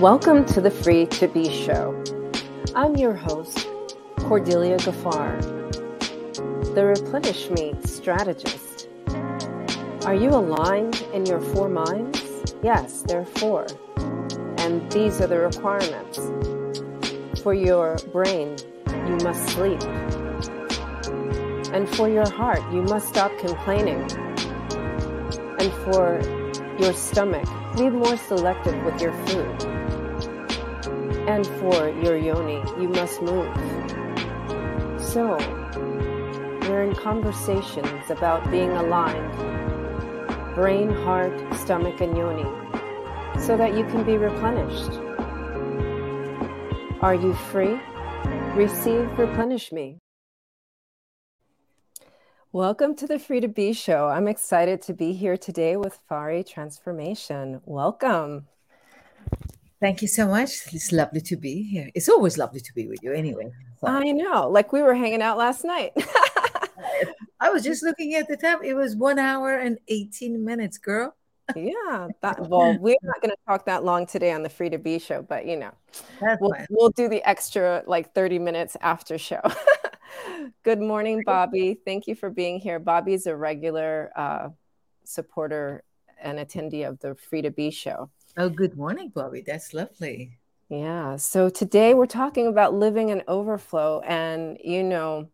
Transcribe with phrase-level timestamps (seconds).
[0.00, 2.02] Welcome to the Free to Be Show.
[2.74, 3.68] I'm your host,
[4.16, 5.40] Cordelia Gaffar,
[6.74, 8.88] the Replenish Me strategist.
[10.04, 12.20] Are you aligned in your four minds?
[12.60, 13.68] Yes, there are four.
[14.58, 16.18] And these are the requirements.
[17.42, 18.56] For your brain,
[18.88, 19.80] you must sleep.
[21.72, 24.10] And for your heart, you must stop complaining.
[25.60, 26.20] And for
[26.80, 29.73] your stomach, be more selective with your food.
[31.26, 33.48] And for your yoni, you must move.
[35.00, 35.38] So,
[36.68, 39.54] we're in conversations about being aligned
[40.54, 42.44] brain, heart, stomach, and yoni
[43.40, 44.92] so that you can be replenished.
[47.02, 47.80] Are you free?
[48.54, 49.98] Receive, replenish me.
[52.52, 54.08] Welcome to the Free to Be show.
[54.08, 57.60] I'm excited to be here today with Fari Transformation.
[57.64, 58.46] Welcome.
[59.80, 60.72] Thank you so much.
[60.72, 61.90] It's lovely to be here.
[61.94, 63.50] It's always lovely to be with you anyway.
[63.80, 63.88] So.
[63.88, 64.48] I know.
[64.48, 65.92] Like we were hanging out last night.
[67.40, 68.62] I was just looking at the time.
[68.62, 71.14] It was one hour and 18 minutes, girl.
[71.54, 72.08] yeah.
[72.22, 74.98] That, well, we're not going to talk that long today on the Free to Be
[74.98, 75.72] show, but you know,
[76.40, 79.42] we'll, we'll do the extra like 30 minutes after show.
[80.62, 81.78] Good morning, Bobby.
[81.84, 82.78] Thank you for being here.
[82.78, 84.48] Bobby's a regular uh,
[85.04, 85.82] supporter
[86.20, 88.10] and attendee of the Free to Be show.
[88.36, 89.42] Oh, good morning, Bobby.
[89.46, 90.38] That's lovely.
[90.68, 91.14] Yeah.
[91.16, 94.00] So today we're talking about living in overflow.
[94.00, 95.28] And, you know,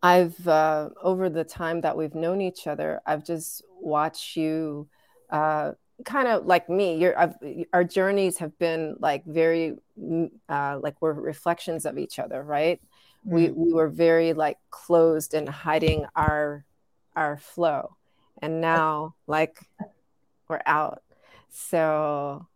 [0.00, 4.86] I've, uh, over the time that we've known each other, I've just watched you
[5.30, 5.72] uh,
[6.04, 6.98] kind of like me.
[6.98, 7.34] You're, I've,
[7.72, 12.80] our journeys have been like very, mm, uh, like we're reflections of each other, right?
[13.26, 13.32] Mm.
[13.32, 16.64] We, we were very like closed and hiding our,
[17.16, 17.96] our flow.
[18.40, 19.58] And now, like,
[20.48, 21.02] we're out
[21.56, 22.46] so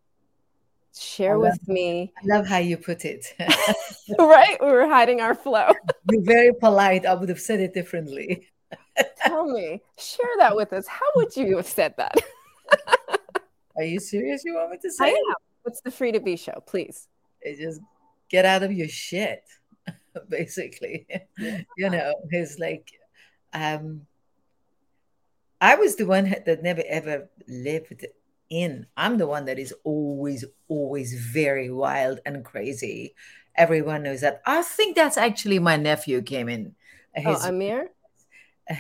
[0.95, 2.13] share love, with me.
[2.19, 3.25] I love how you put it.
[4.19, 4.59] right?
[4.61, 5.71] We were hiding our flow.
[6.11, 7.07] You're very polite.
[7.07, 8.49] I would have said it differently.
[9.25, 10.87] Tell me, share that with us.
[10.87, 12.15] How would you have said that?
[13.77, 14.45] Are you serious?
[14.45, 15.07] You want me to say?
[15.07, 15.35] I am.
[15.63, 17.09] What's the free to be show, please?
[17.41, 17.81] It just
[18.29, 19.43] get out of your shit,
[20.29, 21.07] basically.
[21.39, 21.63] Yeah.
[21.77, 22.93] You know, it's like
[23.55, 24.03] um
[25.61, 28.07] I was the one that never ever lived
[28.51, 28.87] in.
[28.97, 33.15] I'm the one that is always, always very wild and crazy.
[33.55, 34.43] Everyone knows that.
[34.45, 36.75] I think that's actually my nephew came in.
[37.17, 37.91] Oh, His, oh, Amir?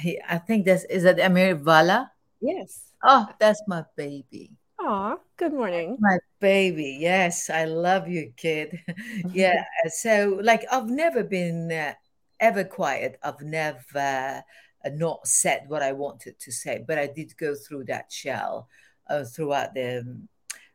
[0.00, 2.12] He, I think that's, is that Amir Vala?
[2.40, 2.92] Yes.
[3.02, 4.50] Oh, that's my baby.
[4.78, 5.96] Oh, good morning.
[6.00, 6.98] My baby.
[7.00, 8.80] Yes, I love you, kid.
[9.32, 9.64] yeah.
[9.88, 11.94] So, like, I've never been uh,
[12.38, 13.18] ever quiet.
[13.22, 14.42] I've never
[14.84, 18.68] uh, not said what I wanted to say, but I did go through that shell
[19.10, 20.16] uh, throughout the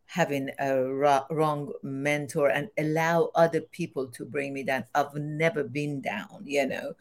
[0.05, 4.85] having a ra- wrong mentor and allow other people to bring me down.
[4.93, 6.93] I've never been down, you know.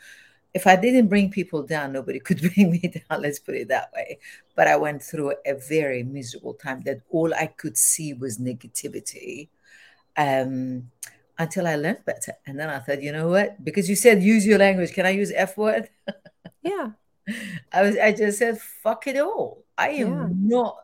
[0.55, 3.93] If I didn't bring people down, nobody could bring me down, let's put it that
[3.94, 4.19] way.
[4.56, 9.49] But I went through a very miserable time that all I could see was negativity
[10.17, 10.91] um,
[11.39, 12.34] until I learned better.
[12.47, 13.62] And then I thought, you know what?
[13.62, 14.93] Because you said use your language.
[14.93, 15.89] Can I use F word?
[16.62, 16.93] Yeah.
[17.73, 19.65] I was I just said, fuck it all.
[19.77, 20.28] I am yeah.
[20.56, 20.84] not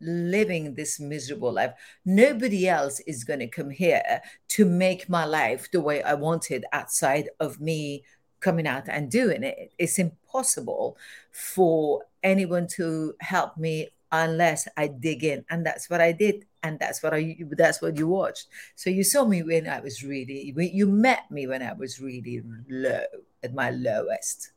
[0.00, 1.72] living this miserable life.
[2.04, 6.50] Nobody else is going to come here to make my life the way I want
[6.50, 8.04] it outside of me
[8.40, 9.72] coming out and doing it.
[9.78, 10.96] It's impossible
[11.32, 15.44] for anyone to help me unless I dig in.
[15.50, 16.46] And that's what I did.
[16.62, 18.46] And that's what I that's what you watched.
[18.74, 22.42] So you saw me when I was really you met me when I was really
[22.68, 23.04] low
[23.42, 24.52] at my lowest.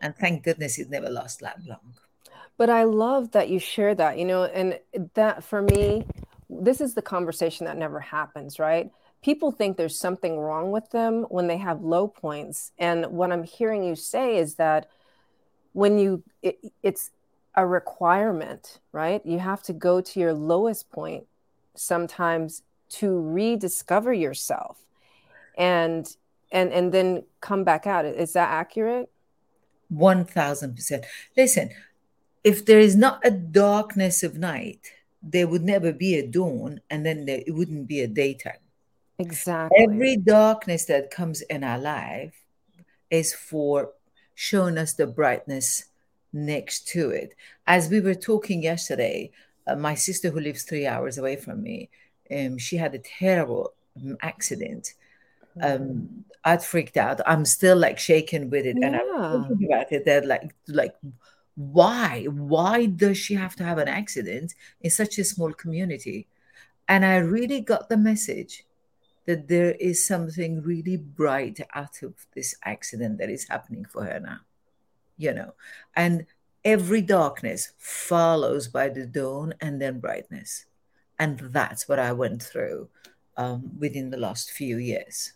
[0.00, 1.94] And thank goodness it never lost that long.
[2.58, 4.78] But I love that you share that, you know, and
[5.14, 6.06] that for me,
[6.48, 8.90] this is the conversation that never happens, right?
[9.22, 12.72] People think there's something wrong with them when they have low points.
[12.78, 14.88] And what I'm hearing you say is that
[15.72, 17.10] when you, it, it's
[17.54, 19.24] a requirement, right?
[19.26, 21.26] You have to go to your lowest point
[21.74, 24.78] sometimes to rediscover yourself
[25.56, 26.16] and
[26.52, 29.10] and and then come back out is that accurate
[29.92, 31.04] 1000%
[31.36, 31.70] listen
[32.46, 37.04] if there is not a darkness of night, there would never be a dawn, and
[37.04, 38.62] then there, it wouldn't be a daytime.
[39.18, 39.82] Exactly.
[39.82, 42.36] Every darkness that comes in our life
[43.10, 43.90] is for
[44.36, 45.86] showing us the brightness
[46.32, 47.34] next to it.
[47.66, 49.32] As we were talking yesterday,
[49.66, 51.90] uh, my sister, who lives three hours away from me,
[52.30, 54.94] um, she had a terrible um, accident.
[55.60, 56.20] Um, mm-hmm.
[56.44, 57.20] I'd freaked out.
[57.26, 58.86] I'm still like shaken with it, yeah.
[58.86, 60.04] and I'm thinking about it.
[60.04, 60.94] That like, like
[61.56, 66.28] why why does she have to have an accident in such a small community
[66.88, 68.64] And I really got the message
[69.26, 74.20] that there is something really bright out of this accident that is happening for her
[74.20, 74.40] now,
[75.18, 75.54] you know.
[75.96, 76.26] And
[76.64, 80.66] every darkness follows by the dawn and then brightness.
[81.18, 82.88] And that's what I went through
[83.36, 85.34] um, within the last few years.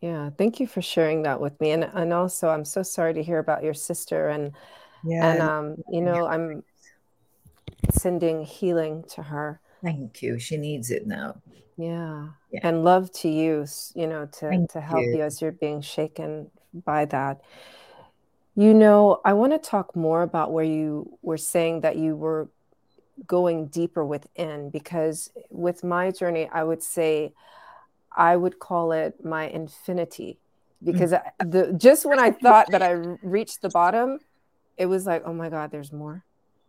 [0.00, 1.72] Yeah, thank you for sharing that with me.
[1.72, 4.52] And and also I'm so sorry to hear about your sister and
[5.04, 5.32] yeah.
[5.32, 6.62] and um, you know, I'm
[7.90, 9.60] sending healing to her.
[9.82, 10.38] Thank you.
[10.38, 11.40] She needs it now.
[11.76, 12.28] Yeah.
[12.50, 12.60] yeah.
[12.64, 15.18] And love to you, you know, to Thank to help you.
[15.18, 16.50] you as you're being shaken
[16.84, 17.40] by that.
[18.56, 22.48] You know, I want to talk more about where you were saying that you were
[23.26, 27.34] going deeper within because with my journey, I would say
[28.16, 30.38] I would call it my infinity
[30.82, 31.22] because mm.
[31.38, 32.90] the just when I thought that I
[33.22, 34.18] reached the bottom,
[34.78, 36.24] it was like, oh my God, there's more,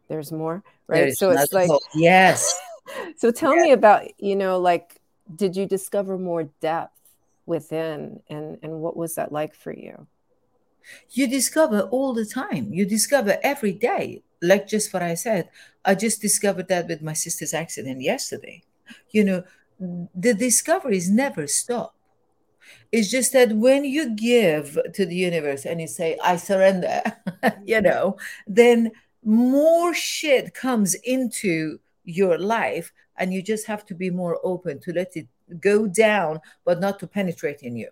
[0.07, 1.01] there's more, right?
[1.01, 2.59] There's so it's like, yes.
[3.17, 4.99] so tell me about, you know, like,
[5.35, 6.97] did you discover more depth
[7.45, 10.07] within, and and what was that like for you?
[11.11, 12.73] You discover all the time.
[12.73, 14.23] You discover every day.
[14.41, 15.49] Like just what I said,
[15.85, 18.63] I just discovered that with my sister's accident yesterday.
[19.11, 19.43] You know,
[20.15, 21.95] the discoveries never stop.
[22.91, 27.01] It's just that when you give to the universe and you say, I surrender,
[27.65, 28.17] you know,
[28.47, 28.91] then
[29.23, 34.93] more shit comes into your life and you just have to be more open to
[34.93, 35.27] let it
[35.59, 37.89] go down, but not to penetrate in you.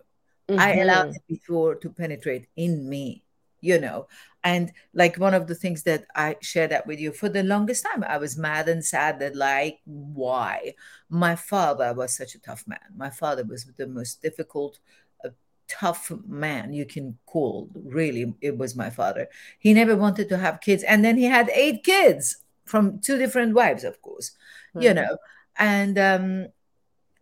[0.50, 0.60] Mm-hmm.
[0.60, 3.24] I allowed it before to penetrate in me,
[3.68, 4.08] you know.
[4.44, 7.86] And like one of the things that I shared that with you for the longest
[7.86, 10.76] time, I was mad and sad that, like, why?
[11.10, 12.88] My father was such a tough man.
[12.96, 14.80] My father was the most difficult,
[15.26, 15.30] uh,
[15.68, 17.70] tough man you can call.
[17.76, 19.28] Really, it was my father.
[19.60, 20.84] He never wanted to have kids.
[20.84, 24.32] And then he had eight kids from two different wives, of course,
[24.76, 24.84] mm-hmm.
[24.86, 25.18] you know.
[25.60, 26.48] And um,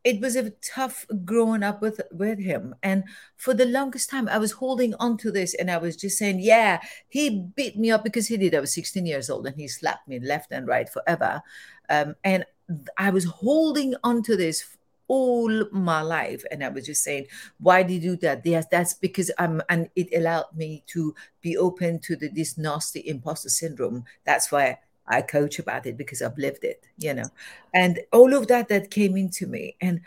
[0.05, 2.75] it was a tough growing up with with him.
[2.83, 3.03] And
[3.35, 6.39] for the longest time i was holding on to this and i was just saying
[6.39, 6.79] yeah
[7.09, 8.55] he beat me up because he did.
[8.55, 11.41] I was 16 years old and he slapped me left and right forever.
[11.89, 12.45] Um, and
[12.97, 17.27] i was holding on to this all my life and i was just saying
[17.59, 18.43] why did you do that?
[18.43, 23.07] Yes that's because i'm and it allowed me to be open to the, this nasty
[23.07, 24.03] imposter syndrome.
[24.23, 27.29] That's why I coach about it because I've lived it, you know,
[27.73, 29.75] and all of that that came into me.
[29.81, 30.01] And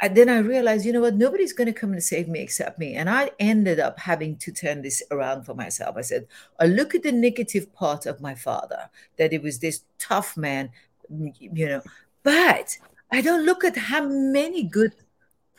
[0.00, 2.78] I, then I realized, you know what, nobody's going to come and save me except
[2.78, 2.94] me.
[2.94, 5.96] And I ended up having to turn this around for myself.
[5.96, 6.26] I said,
[6.60, 10.70] I look at the negative part of my father, that it was this tough man,
[11.08, 11.82] you know,
[12.22, 12.76] but
[13.10, 14.92] I don't look at how many good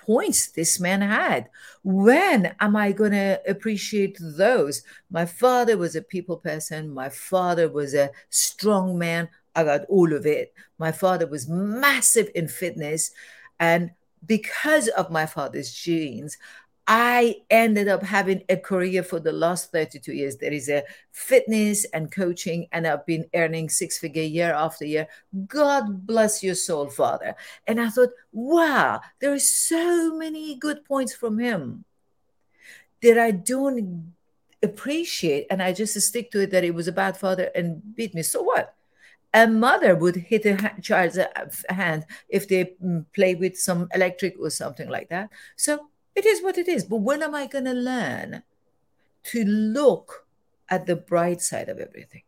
[0.08, 1.50] points this man had.
[1.84, 4.82] When am I going to appreciate those?
[5.12, 6.90] My father was a people person.
[6.90, 9.30] My father was a strong man.
[9.54, 10.54] I got all of it.
[10.80, 13.12] My father was massive in fitness.
[13.60, 13.92] And
[14.26, 16.38] because of my father's genes,
[16.88, 20.38] I ended up having a career for the last 32 years.
[20.38, 25.08] There is a fitness and coaching, and I've been earning six figure year after year.
[25.48, 27.36] God bless your soul, Father.
[27.68, 31.84] And I thought, wow, there are so many good points from him
[33.02, 34.14] that I don't
[34.64, 35.48] appreciate.
[35.50, 38.24] And I just stick to it that it was a bad father and beat me.
[38.24, 38.74] So what?
[39.34, 41.20] A mother would hit a child's
[41.68, 45.30] hand if they mm, play with some electric or something like that.
[45.58, 46.84] So it is what it is.
[46.84, 48.42] But when am I going to learn
[49.26, 50.26] to look
[50.68, 52.24] at the bright side of everything?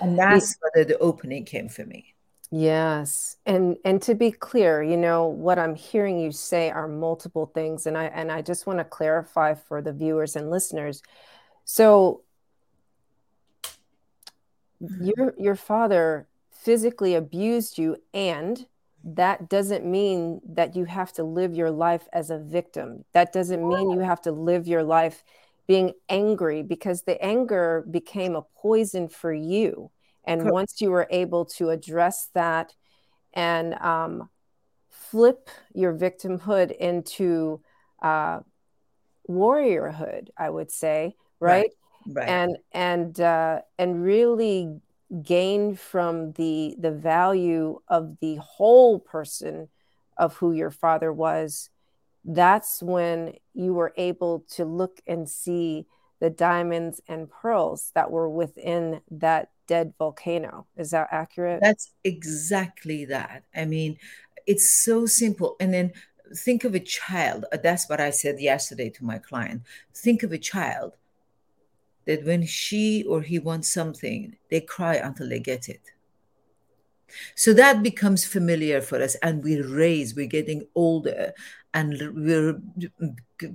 [0.00, 2.14] And that's where the opening came for me.
[2.50, 3.36] Yes.
[3.44, 7.86] And and to be clear, you know, what I'm hearing you say are multiple things
[7.86, 11.02] and I and I just want to clarify for the viewers and listeners.
[11.64, 12.22] So
[14.82, 15.04] mm-hmm.
[15.04, 18.66] your your father physically abused you and
[19.04, 23.04] that doesn't mean that you have to live your life as a victim.
[23.12, 25.22] That doesn't mean you have to live your life
[25.66, 29.90] being angry because the anger became a poison for you.
[30.24, 30.52] And Correct.
[30.52, 32.74] once you were able to address that
[33.34, 34.30] and um,
[34.90, 37.60] flip your victimhood into
[38.02, 38.40] uh,
[39.28, 41.70] warriorhood, I would say, right?
[42.06, 42.16] right.
[42.16, 42.28] right.
[42.28, 44.80] And and uh, and really
[45.22, 49.68] gain from the the value of the whole person
[50.16, 51.70] of who your father was
[52.24, 55.86] that's when you were able to look and see
[56.20, 60.66] the diamonds and pearls that were within that dead volcano.
[60.76, 61.60] Is that accurate?
[61.60, 63.44] That's exactly that.
[63.54, 63.98] I mean
[64.46, 65.56] it's so simple.
[65.60, 65.92] And then
[66.36, 67.44] think of a child.
[67.62, 69.62] That's what i said yesterday to my client.
[69.94, 70.96] Think of a child
[72.06, 75.80] that when she or he wants something, they cry until they get it.
[77.34, 81.32] So that becomes familiar for us, and we raise, we're getting older,
[81.72, 82.60] and we're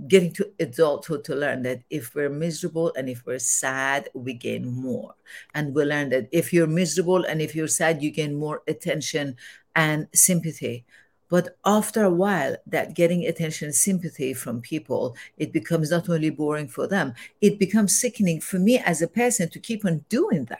[0.08, 4.70] getting to adulthood to learn that if we're miserable and if we're sad, we gain
[4.70, 5.15] more.
[5.56, 9.38] And we learn that if you're miserable and if you're sad, you gain more attention
[9.75, 10.86] and sympathy.
[11.30, 16.32] But after a while, that getting attention and sympathy from people, it becomes not only
[16.32, 20.46] boring for them, it becomes sickening for me as a person to keep on doing
[20.46, 20.60] that.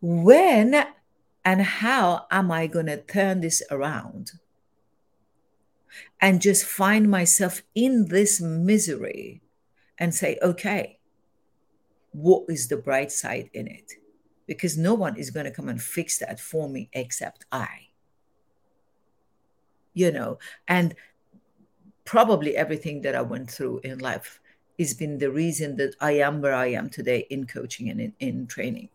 [0.00, 0.84] When
[1.44, 4.32] and how am I going to turn this around
[6.20, 9.40] and just find myself in this misery
[9.98, 10.98] and say, okay,
[12.12, 13.92] what is the bright side in it?
[14.46, 17.91] Because no one is going to come and fix that for me except I
[19.94, 20.94] you know, and
[22.04, 24.40] probably everything that I went through in life
[24.78, 28.12] has been the reason that I am where I am today in coaching and in,
[28.20, 28.88] in training.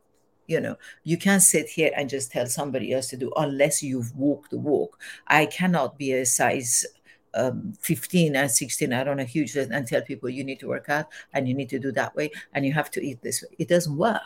[0.48, 4.16] You know, you can't sit here and just tell somebody else to do unless you've
[4.16, 5.00] walked the walk.
[5.28, 6.86] I cannot be a size
[7.34, 10.90] um, 15 and 16 I don't know huge and tell people you need to work
[10.90, 13.56] out and you need to do that way and you have to eat this way.
[13.60, 14.22] It doesn't work.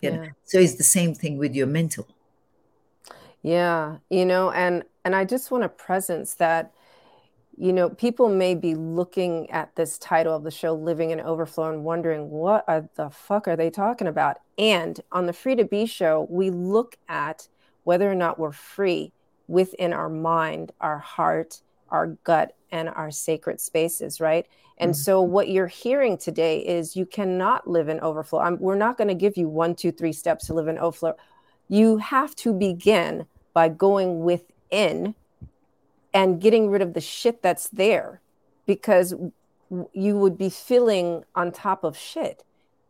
[0.00, 0.16] You yeah.
[0.16, 0.28] know?
[0.44, 2.08] So it's the same thing with your mental.
[3.42, 6.72] Yeah, you know, and and I just want a presence that
[7.56, 11.70] you know, people may be looking at this title of the show, Living in Overflow,
[11.70, 14.38] and wondering what the fuck are they talking about?
[14.58, 17.48] And on the Free to Be show, we look at
[17.84, 19.12] whether or not we're free
[19.46, 24.46] within our mind, our heart, our gut, and our sacred spaces, right?
[24.78, 25.00] And mm-hmm.
[25.00, 28.40] so, what you're hearing today is you cannot live in overflow.
[28.40, 31.14] I'm, we're not going to give you one, two, three steps to live in overflow.
[31.68, 34.53] You have to begin by going within
[36.12, 38.20] and getting rid of the shit that's there
[38.66, 39.14] because
[39.92, 42.44] you would be filling on top of shit.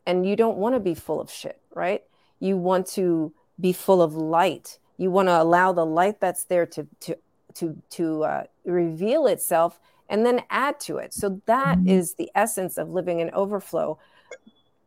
[0.06, 2.02] And you don't want to be full of shit right?
[2.40, 4.78] You want to be full of light.
[4.96, 7.18] You want to allow the light that's there to to
[7.54, 11.12] to to uh, reveal itself and then add to it.
[11.12, 11.88] So that mm-hmm.
[11.88, 13.98] is the essence of living in overflow.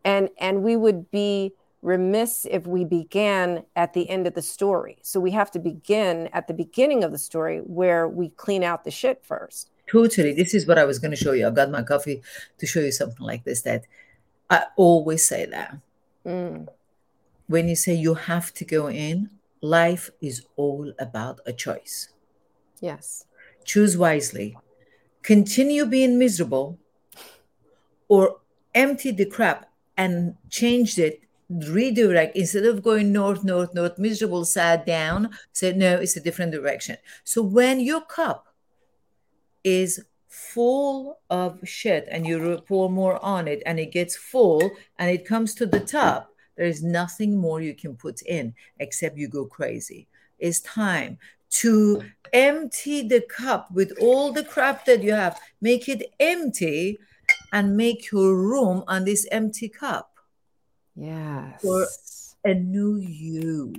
[0.04, 1.54] And and we would be
[1.88, 4.98] remiss if we began at the end of the story.
[5.04, 8.84] So we have to begin at the beginning of the story where we clean out
[8.84, 9.72] the shit first.
[9.90, 10.34] Totally.
[10.34, 11.48] This is what I was going to show you.
[11.48, 12.22] I've got my coffee
[12.58, 13.86] to show you something like this that
[14.50, 15.78] I always say that.
[16.26, 16.68] Mm.
[17.48, 19.30] When you say you have to go in,
[19.62, 22.10] life is all about a choice.
[22.82, 23.24] Yes.
[23.64, 24.58] Choose wisely.
[25.24, 26.78] Continue being miserable
[28.10, 28.42] or
[28.76, 34.86] empty the crap and change it redirect instead of going north, north, north, miserable, sad,
[34.86, 36.98] down, say, no, it's a different direction.
[37.24, 38.48] So when your cup
[39.64, 45.10] is full of shit and you pour more on it and it gets full and
[45.10, 49.28] it comes to the top, there is nothing more you can put in except you
[49.28, 50.08] go crazy.
[50.40, 51.18] It's time
[51.50, 56.98] to empty the cup with all the crap that you have, make it empty
[57.54, 60.17] and make your room on this empty cup
[60.98, 61.62] Yes.
[61.62, 61.88] For
[62.44, 63.74] a new you.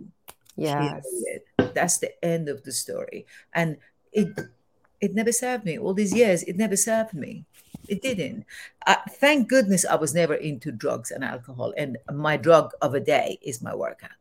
[0.56, 1.02] Yes.
[1.02, 1.74] Period.
[1.74, 3.26] That's the end of the story.
[3.52, 3.76] And
[4.12, 4.28] it
[5.00, 5.78] it never served me.
[5.78, 7.44] All these years, it never served me.
[7.88, 8.46] It didn't.
[8.86, 11.72] Uh, thank goodness I was never into drugs and alcohol.
[11.76, 14.17] And my drug of a day is my workout.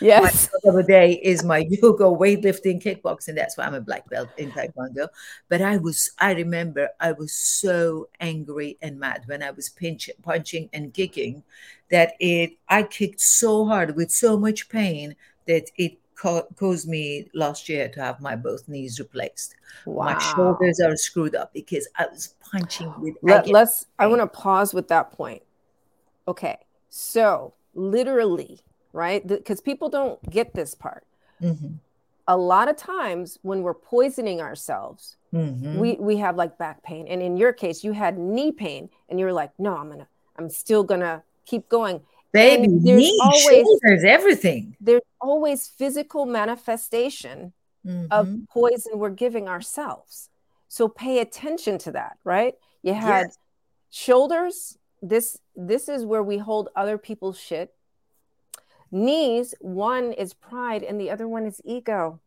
[0.00, 0.48] Yes.
[0.64, 3.34] My of a day is my yoga, weightlifting, kickboxing.
[3.34, 5.08] That's why I'm a black belt in Taekwondo.
[5.48, 10.08] But I was, I remember I was so angry and mad when I was pinch,
[10.22, 11.42] punching and kicking
[11.90, 15.16] that it I kicked so hard with so much pain
[15.46, 15.98] that it
[16.56, 19.56] caused me last year to have my both knees replaced.
[19.86, 20.12] Wow.
[20.12, 23.14] My shoulders are screwed up because I was punching with.
[23.22, 23.86] Let, let's.
[23.98, 25.42] I want to pause with that point.
[26.28, 26.58] Okay,
[26.90, 28.60] so literally,
[28.92, 29.26] right?
[29.26, 31.04] Because people don't get this part.
[31.42, 31.74] Mm-hmm.
[32.28, 35.78] A lot of times when we're poisoning ourselves, mm-hmm.
[35.78, 39.18] we we have like back pain, and in your case, you had knee pain, and
[39.18, 40.06] you're like, no, I'm gonna,
[40.36, 42.00] I'm still gonna keep going.
[42.32, 44.76] Baby, there's always, shoulders, everything.
[44.80, 47.52] There's always physical manifestation
[47.84, 48.06] mm-hmm.
[48.12, 50.28] of poison we're giving ourselves.
[50.68, 52.54] So pay attention to that, right?
[52.82, 53.38] You had yes.
[53.90, 54.78] shoulders.
[55.02, 57.74] This this is where we hold other people's shit.
[58.90, 62.20] Knees, one is pride and the other one is ego.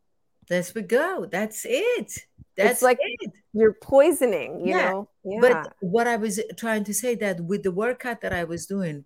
[0.47, 1.25] That's we go.
[1.29, 2.25] That's it.
[2.55, 3.31] That's it's like it.
[3.53, 4.91] you're poisoning, you yeah.
[4.91, 5.09] know.
[5.23, 5.39] Yeah.
[5.41, 9.05] But what I was trying to say that with the workout that I was doing,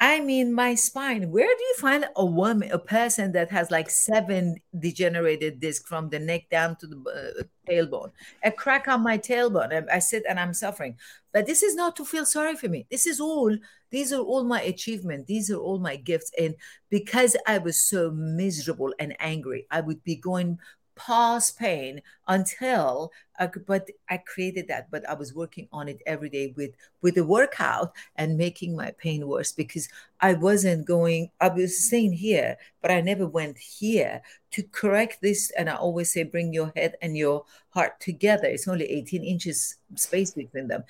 [0.00, 1.32] I mean, my spine.
[1.32, 6.08] Where do you find a woman, a person that has like seven degenerated discs from
[6.08, 6.96] the neck down to the
[7.40, 8.12] uh, tailbone?
[8.44, 9.72] A crack on my tailbone.
[9.72, 10.96] I, I sit and I'm suffering.
[11.32, 12.86] But this is not to feel sorry for me.
[12.90, 13.56] This is all.
[13.90, 15.26] These are all my achievements.
[15.26, 16.30] These are all my gifts.
[16.38, 16.54] And
[16.90, 20.58] because I was so miserable and angry, I would be going
[20.98, 26.28] past pain until I but I created that, but I was working on it every
[26.28, 29.88] day with with the workout and making my pain worse because
[30.20, 35.50] I wasn't going, I was staying here, but I never went here to correct this.
[35.56, 38.46] And I always say, bring your head and your heart together.
[38.46, 40.84] It's only 18 inches space between them.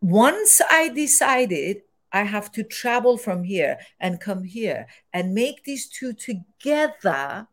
[0.00, 5.88] Once I decided I have to travel from here and come here and make these
[5.88, 7.46] two together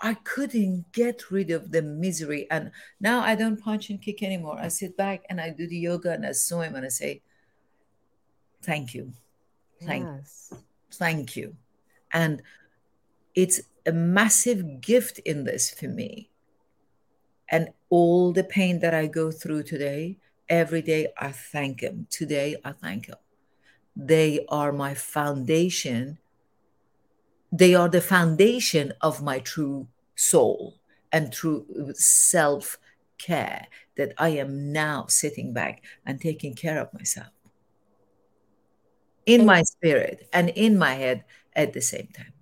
[0.00, 2.46] I couldn't get rid of the misery.
[2.50, 4.58] And now I don't punch and kick anymore.
[4.60, 7.22] I sit back and I do the yoga and I swim and I say,
[8.62, 9.12] Thank you.
[9.82, 10.48] Thank yes.
[10.50, 10.58] you.
[10.92, 11.56] Thank you.
[12.12, 12.42] And
[13.34, 16.30] it's a massive gift in this for me.
[17.50, 22.06] And all the pain that I go through today, every day I thank him.
[22.10, 23.16] Today I thank him.
[23.94, 26.18] They are my foundation
[27.54, 30.74] they are the foundation of my true soul
[31.12, 32.78] and true self
[33.16, 37.28] care that I am now sitting back and taking care of myself
[39.24, 42.32] in my spirit and in my head at the same time.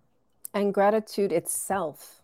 [0.54, 2.23] And gratitude itself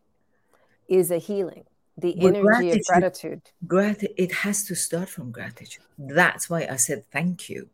[0.88, 1.64] is a healing.
[1.98, 3.42] The but energy gratitude, of gratitude.
[3.66, 5.84] Grat- it has to start from gratitude.
[5.98, 7.68] That's why I said thank you.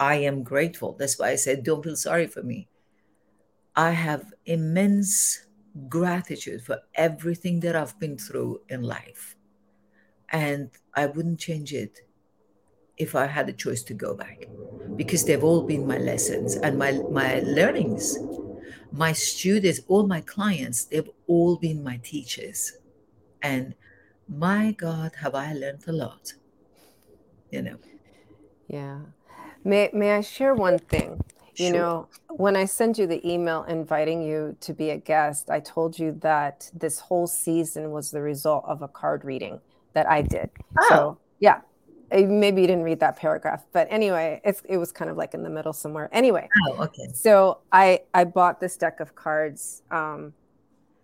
[0.00, 0.96] I am grateful.
[0.98, 2.66] That's why I said don't feel sorry for me.
[3.74, 5.46] I have immense
[5.88, 9.36] gratitude for everything that I've been through in life.
[10.30, 12.00] And I wouldn't change it
[12.96, 14.46] if I had a choice to go back
[14.96, 18.18] because they've all been my lessons and my, my learnings.
[18.94, 22.74] My students, all my clients, they've all been my teachers.
[23.40, 23.74] And
[24.28, 26.34] my God, have I learned a lot,
[27.50, 27.76] you know.
[28.68, 28.98] Yeah.
[29.64, 31.22] May, may I share one thing?
[31.56, 31.76] You sure.
[31.76, 35.98] know, when I sent you the email inviting you to be a guest, I told
[35.98, 39.60] you that this whole season was the result of a card reading
[39.92, 40.50] that I did.
[40.78, 40.86] Oh.
[40.88, 41.60] So, yeah,
[42.10, 45.34] eh, maybe you didn't read that paragraph, but anyway, it's, it was kind of like
[45.34, 46.08] in the middle somewhere.
[46.12, 47.08] Anyway, oh, okay.
[47.12, 50.32] So I I bought this deck of cards um,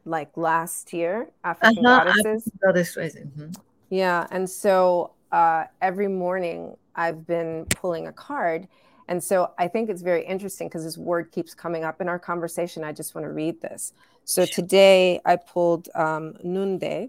[0.06, 2.50] like last year, African uh-huh, Goddesses.
[2.64, 3.50] Goddess mm-hmm.
[3.90, 8.66] Yeah, and so uh, every morning I've been pulling a card
[9.08, 12.18] and so I think it's very interesting because this word keeps coming up in our
[12.18, 12.84] conversation.
[12.84, 13.94] I just want to read this.
[14.24, 17.08] So today I pulled um, Nunde,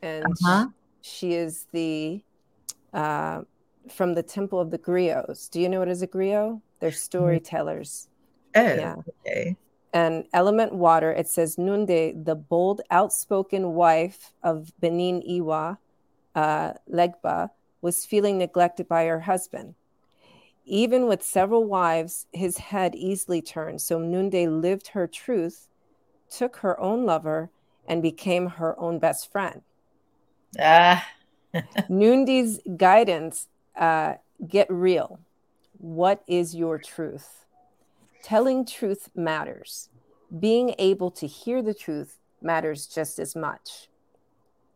[0.00, 0.68] and uh-huh.
[1.00, 2.22] she is the
[2.92, 3.42] uh,
[3.90, 5.50] from the Temple of the Griots.
[5.50, 6.60] Do you know what is a griot?
[6.78, 6.96] They're mm-hmm.
[6.96, 8.08] storytellers.
[8.54, 8.96] Oh, yeah.
[9.26, 9.56] okay.
[9.92, 15.78] And element water, it says Nunde, the bold, outspoken wife of Benin Iwa,
[16.34, 17.50] uh, Legba,
[17.82, 19.74] was feeling neglected by her husband.
[20.64, 23.80] Even with several wives, his head easily turned.
[23.80, 25.68] So Nunde lived her truth,
[26.30, 27.50] took her own lover,
[27.86, 29.62] and became her own best friend.
[30.58, 31.06] Ah.
[31.90, 34.14] Nunde's guidance uh,
[34.46, 35.20] get real.
[35.78, 37.44] What is your truth?
[38.22, 39.88] Telling truth matters.
[40.38, 43.88] Being able to hear the truth matters just as much.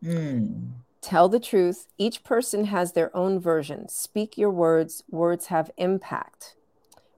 [0.03, 0.71] Mm.
[1.01, 1.87] Tell the truth.
[1.97, 3.87] Each person has their own version.
[3.89, 5.03] Speak your words.
[5.09, 6.55] Words have impact.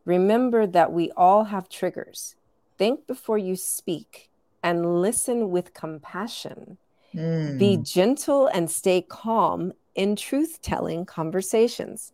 [0.05, 2.35] Remember that we all have triggers.
[2.77, 4.29] Think before you speak
[4.63, 6.77] and listen with compassion.
[7.13, 7.57] Mm.
[7.57, 12.13] Be gentle and stay calm in truth telling conversations.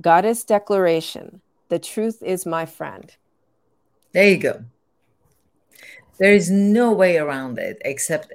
[0.00, 3.14] Goddess declaration the truth is my friend.
[4.12, 4.64] There you go.
[6.18, 8.32] There is no way around it except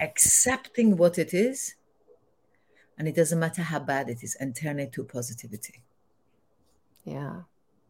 [0.00, 1.74] accepting what it is,
[2.96, 5.82] and it doesn't matter how bad it is, and turn it to positivity.
[7.04, 7.42] Yeah.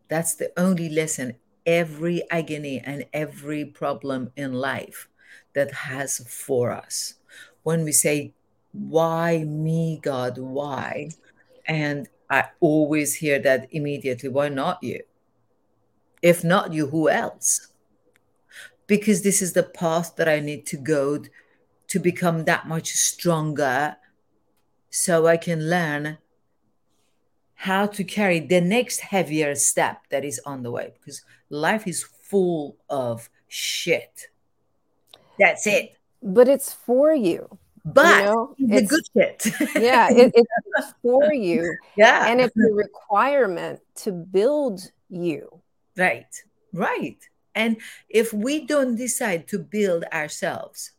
[0.09, 5.09] That's the only lesson every agony and every problem in life
[5.55, 7.15] that has for us.
[7.63, 8.33] When we say,
[8.73, 10.39] Why me, God?
[10.39, 11.11] Why?
[11.67, 14.29] And I always hear that immediately.
[14.29, 15.03] Why not you?
[16.23, 17.69] If not you, who else?
[18.87, 21.23] Because this is the path that I need to go
[21.89, 23.97] to become that much stronger
[24.91, 26.19] so I can learn
[27.55, 32.05] how to carry the next heavier step that is on the way because life is
[32.05, 34.29] full of shit.
[35.39, 35.97] That's it.
[36.23, 37.59] But it's for you.
[37.85, 39.47] but you know, the good shit.
[39.77, 41.75] yeah, it, it's for you.
[41.97, 45.63] Yeah, and it's a requirement to build you.
[45.97, 46.33] Right,
[46.73, 47.19] right.
[47.55, 50.93] And if we don't decide to build ourselves,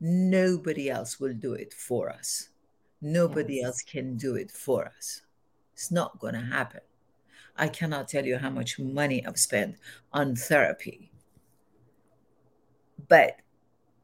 [0.00, 2.48] nobody else will do it for us.
[3.00, 3.66] Nobody yes.
[3.66, 5.22] else can do it for us.
[5.74, 6.80] It's not going to happen.
[7.56, 9.76] I cannot tell you how much money I've spent
[10.12, 11.10] on therapy.
[13.08, 13.36] But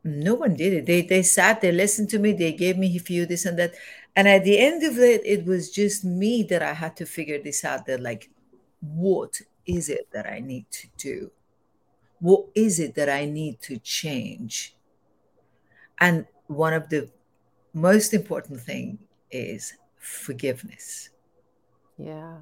[0.04, 0.86] no one did it.
[0.86, 3.74] They they sat, they listened to me, they gave me a few this and that.
[4.16, 7.42] And at the end of it, it was just me that I had to figure
[7.42, 8.30] this out that like,
[8.80, 11.30] what is it that I need to do?
[12.20, 14.74] What is it that I need to change?
[16.02, 17.08] And one of the
[17.72, 18.98] most important thing
[19.30, 21.10] is forgiveness.
[21.96, 22.38] Yeah.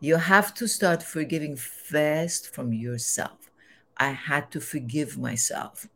[0.00, 3.52] You have to start forgiving first from yourself.
[3.96, 5.88] I had to forgive myself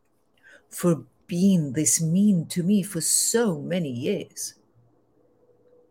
[0.70, 4.54] for being this mean to me for so many years.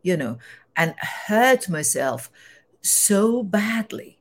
[0.03, 0.37] You know,
[0.77, 0.95] and
[1.27, 2.31] hurt myself
[2.81, 4.19] so badly.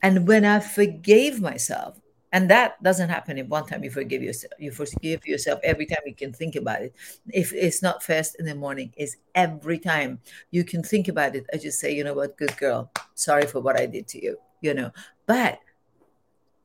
[0.00, 1.97] And when I forgave myself,
[2.32, 6.00] and that doesn't happen in one time you forgive yourself you forgive yourself every time
[6.06, 6.94] you can think about it.
[7.30, 11.46] If it's not first in the morning it's every time you can think about it
[11.52, 14.36] i just say you know what good girl sorry for what i did to you
[14.60, 14.90] you know.
[15.26, 15.60] But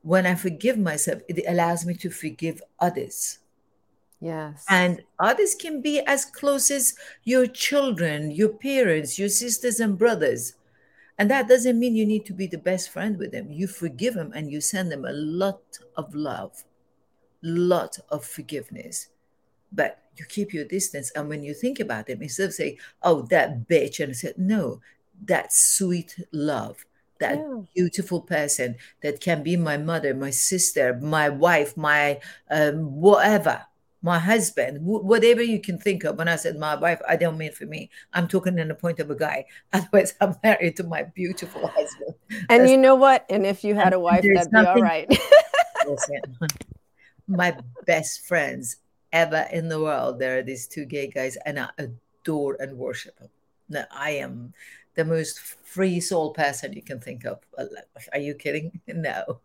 [0.01, 3.39] when i forgive myself it allows me to forgive others.
[4.19, 4.65] Yes.
[4.69, 10.55] And others can be as close as your children your parents your sisters and brothers
[11.17, 13.51] and that doesn't mean you need to be the best friend with them.
[13.51, 15.61] You forgive them and you send them a lot
[15.95, 16.63] of love,
[17.41, 19.09] lot of forgiveness.
[19.71, 21.11] But you keep your distance.
[21.15, 24.37] And when you think about them, instead of saying, oh, that bitch, and I said,
[24.37, 24.81] no,
[25.25, 26.85] that sweet love,
[27.19, 27.61] that yeah.
[27.75, 33.65] beautiful person that can be my mother, my sister, my wife, my um, whatever
[34.03, 36.17] my husband, whatever you can think of.
[36.17, 37.89] When I said my wife, I don't mean for me.
[38.11, 39.45] I'm talking in the point of a guy.
[39.73, 42.13] Otherwise, I'm married to my beautiful husband.
[42.49, 43.25] And That's, you know what?
[43.29, 45.09] And if you had a wife, that'd be all right.
[47.27, 48.75] my best friends
[49.13, 53.17] ever in the world, there are these two gay guys, and I adore and worship
[53.19, 53.29] them.
[53.69, 54.53] Now, I am
[54.95, 57.39] the most free soul person you can think of.
[57.57, 57.65] Uh,
[58.11, 58.81] are you kidding?
[58.85, 59.39] No.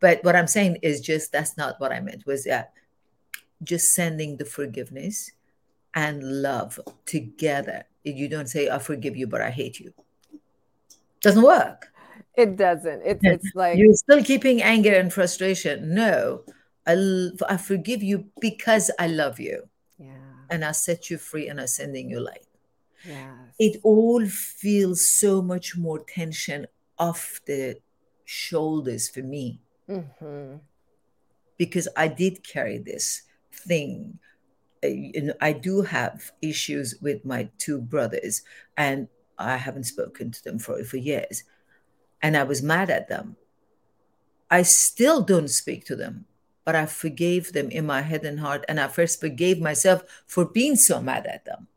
[0.00, 2.26] But what I'm saying is just that's not what I meant.
[2.26, 2.72] Was that
[3.62, 5.32] just sending the forgiveness
[5.94, 7.84] and love together.
[8.04, 9.92] You don't say, I forgive you, but I hate you.
[11.20, 11.88] Doesn't work.
[12.36, 13.02] It doesn't.
[13.04, 15.94] It's, it's like you're still keeping anger and frustration.
[15.94, 16.44] No,
[16.86, 19.68] I, I forgive you because I love you.
[19.98, 20.14] Yeah.
[20.48, 22.46] And I set you free and I'm sending you light.
[23.06, 23.32] Yes.
[23.58, 26.66] It all feels so much more tension
[26.98, 27.76] off the
[28.24, 29.60] shoulders for me.
[29.88, 30.56] Mm-hmm.
[31.58, 33.22] Because I did carry this
[33.60, 34.18] thing.
[34.84, 38.42] Uh, I do have issues with my two brothers,
[38.76, 41.44] and I haven't spoken to them for, for years.
[42.22, 43.36] And I was mad at them.
[44.50, 46.26] I still don't speak to them,
[46.64, 48.64] but I forgave them in my head and heart.
[48.68, 51.68] And I first forgave myself for being so mad at them.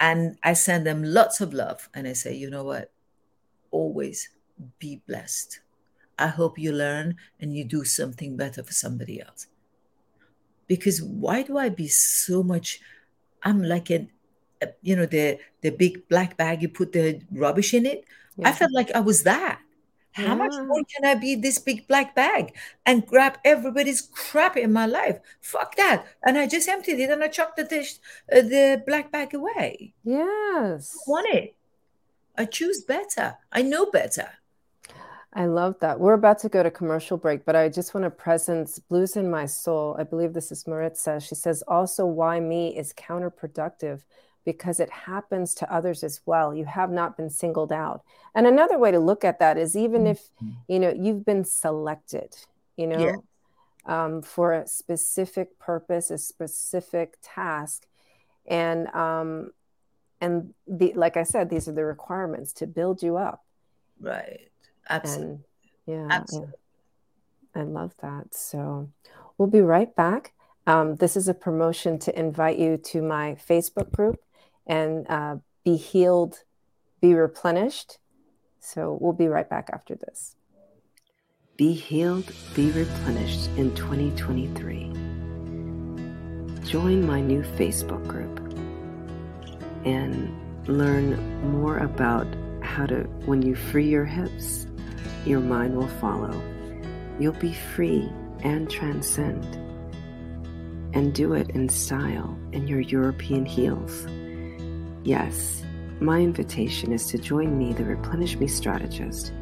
[0.00, 1.88] And I send them lots of love.
[1.94, 2.92] And I say, you know what?
[3.70, 4.28] Always
[4.78, 5.60] be blessed.
[6.18, 9.46] I hope you learn and you do something better for somebody else
[10.66, 12.80] because why do I be so much?
[13.42, 14.08] I'm like a,
[14.62, 18.04] a you know, the the big black bag you put the rubbish in it.
[18.36, 18.48] Yeah.
[18.48, 19.60] I felt like I was that.
[20.12, 20.34] How yeah.
[20.34, 22.54] much more can I be this big black bag
[22.86, 25.18] and grab everybody's crap in my life?
[25.40, 26.06] Fuck that!
[26.22, 27.98] And I just emptied it and I chucked the dish,
[28.32, 29.92] uh, the black bag away.
[30.04, 31.56] Yes, I want it.
[32.36, 33.38] I choose better.
[33.52, 34.28] I know better.
[35.36, 35.98] I love that.
[35.98, 39.30] We're about to go to commercial break, but I just want to presence Blues in
[39.30, 39.96] My Soul.
[39.98, 41.18] I believe this is Maritza.
[41.20, 44.02] She says, also, why me is counterproductive
[44.44, 46.54] because it happens to others as well.
[46.54, 48.02] You have not been singled out.
[48.34, 50.50] And another way to look at that is even if, mm-hmm.
[50.68, 52.36] you know, you've been selected,
[52.76, 54.04] you know, yeah.
[54.04, 57.86] um, for a specific purpose, a specific task.
[58.46, 59.50] And, um,
[60.20, 63.44] and the, like I said, these are the requirements to build you up.
[63.98, 64.50] Right
[64.88, 65.32] Absolutely.
[65.34, 65.44] And
[65.86, 66.52] yeah, Absolutely.
[67.54, 67.62] yeah.
[67.62, 68.34] I love that.
[68.34, 68.90] So
[69.38, 70.32] we'll be right back.
[70.66, 74.16] Um, this is a promotion to invite you to my Facebook group
[74.66, 76.42] and uh, be healed,
[77.00, 77.98] be replenished.
[78.60, 80.36] So we'll be right back after this.
[81.56, 84.90] Be healed, be replenished in 2023.
[86.66, 88.40] Join my new Facebook group
[89.84, 90.34] and
[90.66, 92.26] learn more about
[92.62, 94.66] how to, when you free your hips,
[95.24, 96.40] your mind will follow.
[97.18, 98.10] You'll be free
[98.42, 99.44] and transcend.
[100.94, 104.06] and do it in style in your European heels.
[105.02, 105.64] Yes,
[106.00, 109.32] my invitation is to join me, the Replenish Me strategist,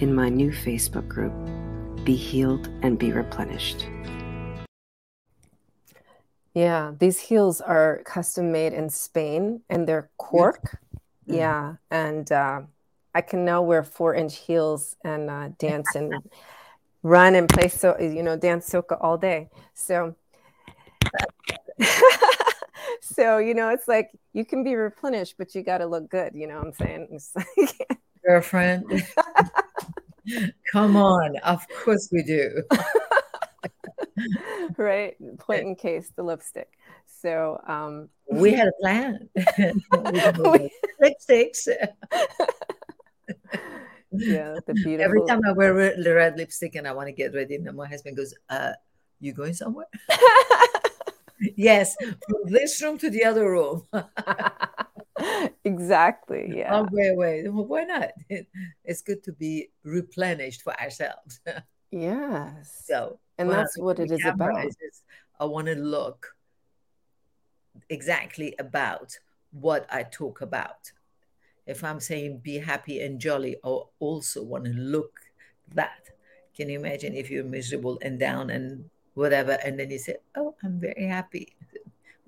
[0.00, 1.34] in my new Facebook group,
[2.04, 3.86] Be Healed and Be Replenished.
[6.54, 10.78] Yeah, these heels are custom made in Spain and they're cork.
[11.28, 11.34] Mm-hmm.
[11.34, 12.62] Yeah, and uh,
[13.16, 16.12] I can now wear four inch heels and uh, dance and
[17.02, 19.48] run and play so you know dance soca all day.
[19.72, 20.14] So
[23.00, 26.34] so you know it's like you can be replenished but you got to look good
[26.34, 27.20] you know what i'm saying?
[27.34, 28.84] Like, girlfriend.
[30.72, 31.38] Come on.
[31.38, 32.62] Of course we do.
[34.76, 35.16] Right?
[35.38, 36.68] Point in case the lipstick.
[37.22, 39.28] So um we had a plan.
[41.00, 41.68] Lipsticks
[44.12, 47.34] yeah the beautiful every time i wear the red lipstick and i want to get
[47.34, 48.72] ready and my husband goes uh
[49.20, 49.86] you going somewhere
[51.56, 53.82] yes, from this room to the other room.
[55.64, 56.52] exactly.
[56.56, 56.74] Yeah.
[56.74, 57.52] Oh, wait, wait.
[57.52, 58.10] Well, why not?
[58.84, 61.40] It's good to be replenished for ourselves.
[61.90, 62.82] yes.
[62.86, 64.66] So, and that's what it is about.
[64.66, 65.02] Is,
[65.38, 66.34] I want to look
[67.88, 69.18] exactly about
[69.50, 70.90] what I talk about.
[71.66, 75.12] If I'm saying be happy and jolly, I also want to look
[75.74, 76.08] that.
[76.56, 79.58] Can you imagine if you're miserable and down and whatever.
[79.64, 81.56] And then you say, Oh, I'm very happy.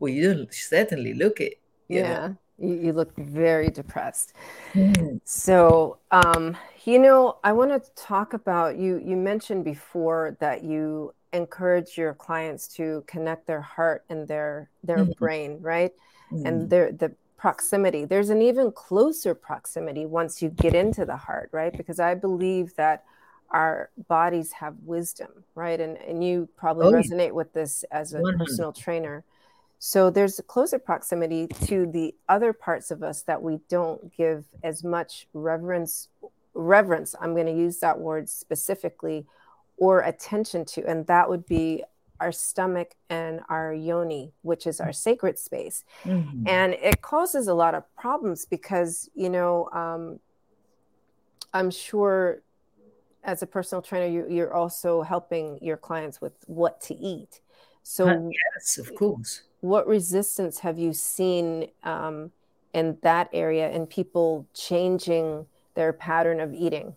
[0.01, 1.61] Well, you certainly look it.
[1.89, 2.33] yeah.
[2.61, 4.33] You, you, look very depressed.
[4.75, 5.21] Mm.
[5.23, 9.01] So, um, you know, I want to talk about you.
[9.05, 15.05] You mentioned before that you encourage your clients to connect their heart and their their
[15.05, 15.17] mm.
[15.19, 15.93] brain, right?
[16.33, 16.49] Mm.
[16.49, 18.05] And their the proximity.
[18.05, 21.75] There's an even closer proximity once you get into the heart, right?
[21.75, 23.05] Because I believe that
[23.51, 25.81] our bodies have wisdom, right?
[25.81, 28.39] And and you probably oh, resonate with this as a 100.
[28.39, 29.25] personal trainer.
[29.79, 34.45] So there's a closer proximity to the other parts of us that we don't give
[34.63, 36.09] as much reverence
[36.53, 37.15] reverence.
[37.21, 39.25] I'm going to use that word specifically
[39.77, 41.85] or attention to and that would be
[42.21, 45.85] our stomach and our yoni, which is our sacred space.
[46.05, 46.47] Mm-hmm.
[46.47, 50.21] And it causes a lot of problems because, you know, um,
[51.53, 52.43] I'm sure
[53.25, 57.41] as a personal trainer, you, you're also helping your clients with what to eat.
[57.83, 59.43] So, uh, yes, of course.
[59.61, 62.31] What resistance have you seen um,
[62.75, 66.95] in that area in people changing their pattern of eating?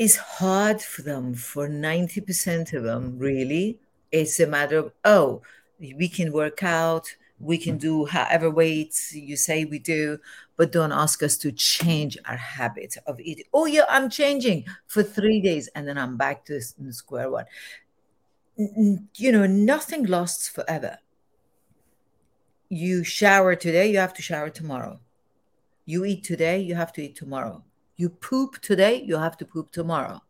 [0.00, 3.78] It's hard for them, for 90% of them, really.
[4.10, 5.42] It's a matter of, oh,
[5.78, 7.80] we can work out, we can mm.
[7.80, 10.18] do however weights you say we do,
[10.56, 13.44] but don't ask us to change our habit of eating.
[13.52, 17.44] Oh, yeah, I'm changing for three days and then I'm back to square one.
[18.56, 20.96] You know, nothing lasts forever.
[22.70, 24.98] You shower today, you have to shower tomorrow.
[25.84, 27.64] You eat today, you have to eat tomorrow.
[28.00, 30.22] You poop today, you have to poop tomorrow.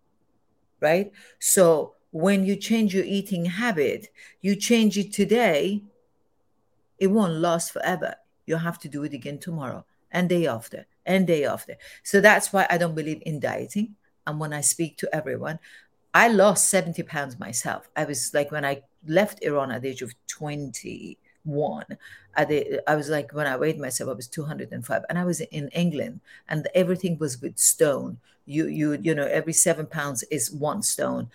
[0.80, 1.12] Right?
[1.38, 4.08] So when you change your eating habit,
[4.40, 5.84] you change it today,
[6.98, 8.16] it won't last forever.
[8.44, 11.76] You have to do it again tomorrow and day after and day after.
[12.02, 13.94] So that's why I don't believe in dieting.
[14.26, 15.60] And when I speak to everyone,
[16.12, 17.88] I lost 70 pounds myself.
[17.94, 20.12] I was like, when I left Iran at the age of
[21.44, 21.84] 21,
[22.36, 25.02] I, did, I was like, when I weighed myself, I was 205.
[25.08, 28.18] And I was in England and everything was with stone.
[28.46, 31.30] You, you, you know, every seven pounds is one stone.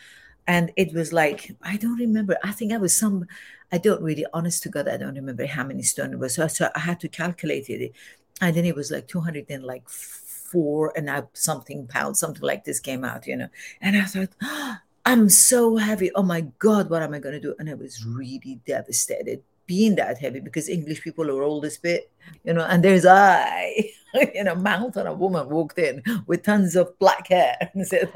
[0.47, 2.37] And it was like, I don't remember.
[2.43, 3.25] I think I was some,
[3.71, 6.35] I don't really, honest to God, I don't remember how many stone it was.
[6.35, 7.93] So, so I had to calculate it.
[8.41, 12.63] And then it was like 200 and like four and a something pounds, something like
[12.63, 13.47] this came out, you know.
[13.81, 16.11] And I thought, oh, I'm so heavy.
[16.15, 17.53] Oh my God, what am I going to do?
[17.59, 22.11] And I was really devastated being that heavy because English people are all this bit,
[22.43, 23.91] you know, and there's I,
[24.33, 27.57] you know, mouth on a woman walked in with tons of black hair.
[27.83, 28.11] said,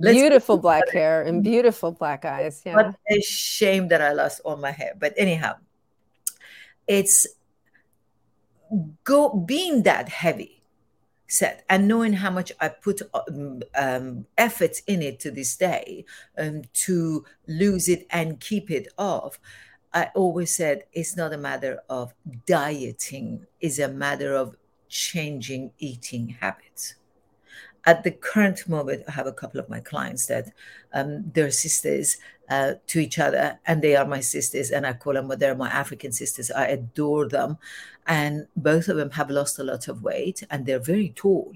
[0.00, 2.62] beautiful black hair and beautiful black eyes.
[2.64, 2.76] Yeah.
[2.76, 4.92] What a shame that I lost all my hair.
[4.98, 5.56] But anyhow,
[6.86, 7.26] it's
[9.04, 10.60] go being that heavy
[11.26, 16.04] set and knowing how much I put um, um, effort in it to this day
[16.36, 19.38] um, to lose it and keep it off
[19.92, 22.14] I always said it's not a matter of
[22.46, 24.56] dieting, it's a matter of
[24.88, 26.94] changing eating habits.
[27.86, 30.52] At the current moment, I have a couple of my clients that
[30.92, 32.18] um, they're sisters
[32.50, 35.54] uh, to each other, and they are my sisters, and I call them, but they're
[35.54, 36.50] my African sisters.
[36.50, 37.56] I adore them.
[38.06, 41.54] And both of them have lost a lot of weight, and they're very tall.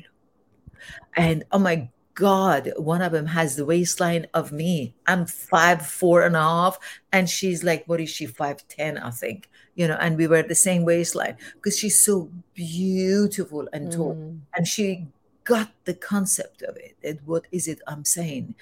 [1.14, 4.94] And oh my God, one of them has the waistline of me.
[5.07, 6.79] I'm five, four and a half.
[7.12, 10.55] And she's like, what is she, 5'10, I think, you know, and we were the
[10.55, 14.14] same waistline because she's so beautiful and tall.
[14.14, 14.40] Mm.
[14.57, 15.09] And she
[15.42, 16.96] got the concept of it.
[17.03, 18.55] And what is it I'm saying?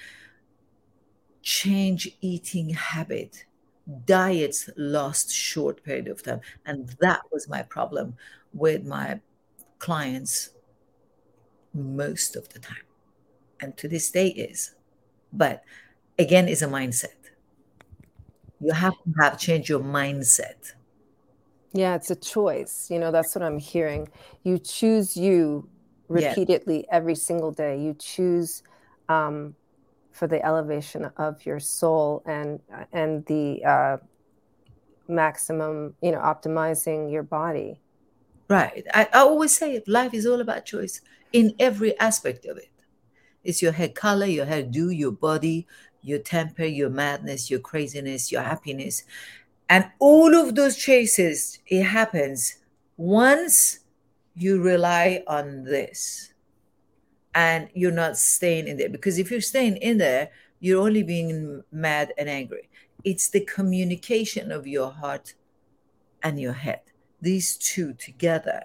[1.42, 3.44] Change eating habit.
[4.06, 6.40] Diets last short period of time.
[6.64, 8.16] And that was my problem
[8.54, 9.20] with my
[9.78, 10.50] clients
[11.74, 12.84] most of the time
[13.62, 14.74] and to this day is.
[15.32, 15.62] But
[16.18, 17.14] again, is a mindset.
[18.60, 20.72] You have to have change your mindset.
[21.72, 22.88] Yeah, it's a choice.
[22.90, 24.08] You know, that's what I'm hearing.
[24.42, 25.68] You choose you
[26.08, 27.80] repeatedly every single day.
[27.80, 28.62] You choose
[29.08, 29.54] um,
[30.12, 32.60] for the elevation of your soul and
[32.92, 33.96] and the uh,
[35.08, 37.80] maximum, you know, optimizing your body.
[38.48, 38.84] Right.
[38.92, 41.00] I, I always say life is all about choice
[41.32, 42.68] in every aspect of it.
[43.44, 45.66] It's your hair color, your hair do, your body,
[46.02, 49.04] your temper, your madness, your craziness, your happiness.
[49.68, 52.58] And all of those choices, it happens
[52.96, 53.80] once
[54.34, 56.32] you rely on this
[57.34, 58.88] and you're not staying in there.
[58.88, 62.68] Because if you're staying in there, you're only being mad and angry.
[63.04, 65.34] It's the communication of your heart
[66.22, 66.80] and your head.
[67.20, 68.62] These two together,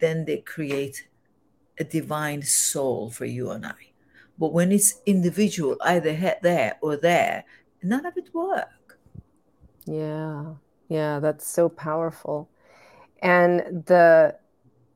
[0.00, 1.08] then they create
[1.78, 3.92] a divine soul for you and I.
[4.38, 7.44] But when it's individual, either there or there,
[7.82, 8.98] none of it work.
[9.86, 10.54] Yeah,
[10.88, 12.48] yeah, that's so powerful.
[13.22, 14.36] And the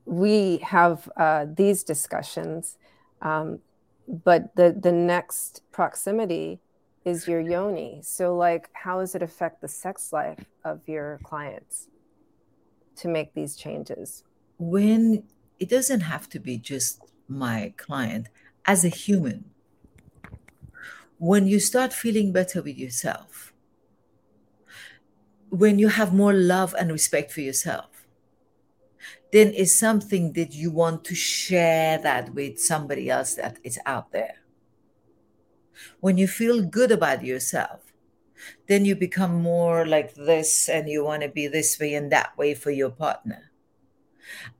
[0.05, 2.77] we have uh, these discussions,
[3.21, 3.59] um,
[4.07, 6.59] but the the next proximity
[7.05, 7.99] is your yoni.
[8.03, 11.87] So, like, how does it affect the sex life of your clients
[12.97, 14.23] to make these changes?
[14.57, 15.23] When
[15.59, 18.27] it doesn't have to be just my client.
[18.65, 19.45] As a human
[21.19, 23.53] when you start feeling better with yourself
[25.49, 28.05] when you have more love and respect for yourself
[29.33, 34.11] then it's something that you want to share that with somebody else that is out
[34.11, 34.37] there.
[35.99, 37.81] When you feel good about yourself
[38.67, 42.37] then you become more like this and you want to be this way and that
[42.37, 43.48] way for your partner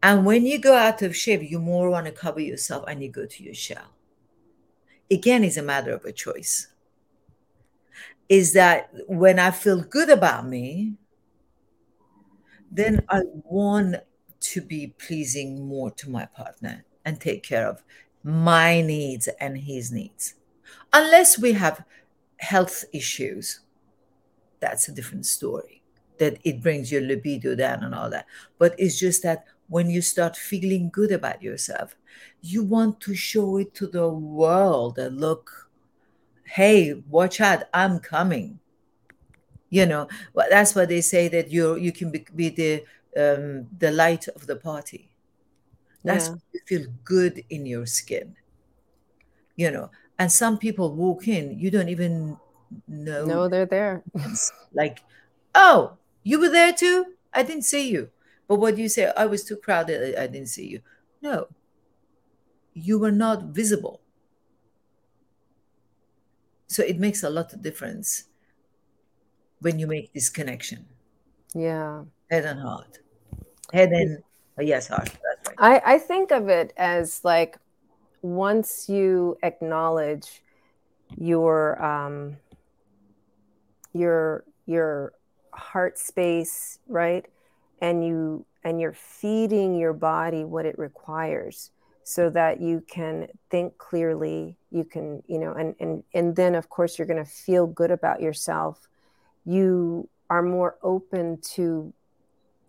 [0.02, 3.10] and when you go out of shape, you more want to cover yourself and you
[3.10, 3.94] go to your shell.
[5.12, 6.68] Again, it's a matter of a choice.
[8.28, 10.94] Is that when I feel good about me,
[12.72, 13.96] then I want
[14.40, 17.84] to be pleasing more to my partner and take care of
[18.24, 20.36] my needs and his needs.
[20.94, 21.84] Unless we have
[22.38, 23.62] health issues,
[24.60, 25.82] that's a different story.
[26.20, 28.26] That it brings your libido down and all that.
[28.58, 31.96] But it's just that when you start feeling good about yourself,
[32.42, 35.70] you want to show it to the world and look,
[36.44, 38.60] hey, watch out, I'm coming.
[39.70, 42.84] You know, well, that's why they say that you you can be, be the
[43.16, 45.12] um, the light of the party.
[46.04, 46.36] That's yeah.
[46.54, 48.36] you feel good in your skin.
[49.56, 52.38] You know, and some people walk in, you don't even
[52.88, 53.26] know.
[53.26, 54.04] No, they're there.
[54.74, 55.04] like,
[55.54, 57.14] oh, you were there too?
[57.34, 58.10] I didn't see you.
[58.50, 60.82] But what you say, I was too crowded, I didn't see you.
[61.22, 61.48] No,
[62.74, 64.02] you were not visible.
[66.66, 68.24] So it makes a lot of difference
[69.60, 70.88] when you make this connection.
[71.54, 72.06] Yeah.
[72.32, 73.00] Head and heart.
[73.72, 74.24] Head and
[74.58, 75.10] oh, yes, heart.
[75.46, 75.56] Right.
[75.86, 77.58] I, I think of it as like
[78.24, 80.42] once you acknowledge
[81.18, 82.38] your um
[83.94, 85.14] your your
[85.54, 87.28] heart space, right?
[87.82, 91.72] And you and you're feeding your body what it requires
[92.04, 96.70] so that you can think clearly you can you know and and and then of
[96.70, 98.90] course you're going to feel good about yourself
[99.46, 101.94] you are more open to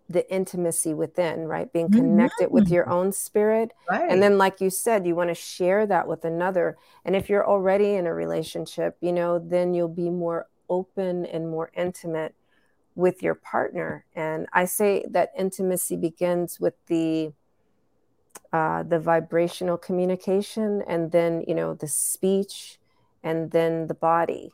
[0.09, 2.55] the intimacy within right being connected mm-hmm.
[2.55, 4.11] with your own spirit right.
[4.11, 7.49] and then like you said you want to share that with another and if you're
[7.49, 12.35] already in a relationship you know then you'll be more open and more intimate
[13.01, 14.05] with your partner.
[14.15, 17.33] And I say that intimacy begins with the
[18.53, 22.79] uh, the vibrational communication, and then you know the speech,
[23.23, 24.53] and then the body.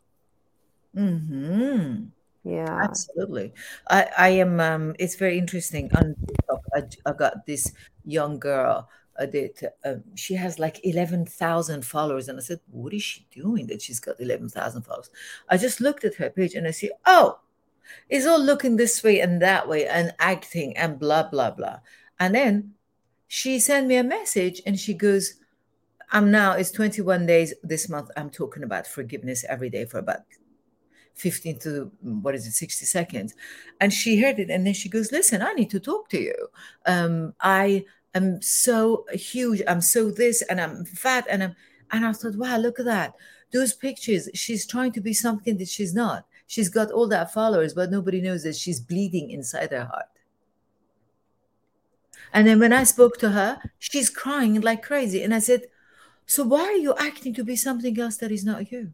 [0.94, 2.06] Hmm.
[2.44, 2.80] Yeah.
[2.82, 3.52] Absolutely.
[3.90, 4.60] I I am.
[4.60, 4.94] Um.
[4.98, 5.90] It's very interesting.
[5.96, 7.72] On TikTok, I, I got this
[8.04, 8.88] young girl.
[9.18, 12.28] Uh, that um, she has like 11,000 followers.
[12.28, 15.08] And I said, What is she doing that she's got 11,000 followers?
[15.48, 17.38] I just looked at her page and I see, Oh,
[18.08, 21.78] is all looking this way and that way and acting and blah blah blah.
[22.18, 22.74] And then
[23.28, 25.34] she sent me a message and she goes
[26.10, 28.10] I'm now, it's 21 days this month.
[28.16, 30.20] I'm talking about forgiveness every day for about
[31.14, 33.34] 15 to what is it 60 seconds.
[33.80, 36.48] And she heard it and then she goes listen i need to talk to you.
[36.86, 37.84] Um i
[38.14, 39.62] am so huge.
[39.66, 41.56] I'm so this and i'm fat and i'm
[41.90, 43.14] and i thought wow look at that.
[43.52, 47.74] Those pictures she's trying to be something that she's not she's got all that followers
[47.74, 50.06] but nobody knows that she's bleeding inside her heart
[52.32, 55.62] and then when i spoke to her she's crying like crazy and i said
[56.26, 58.92] so why are you acting to be something else that is not you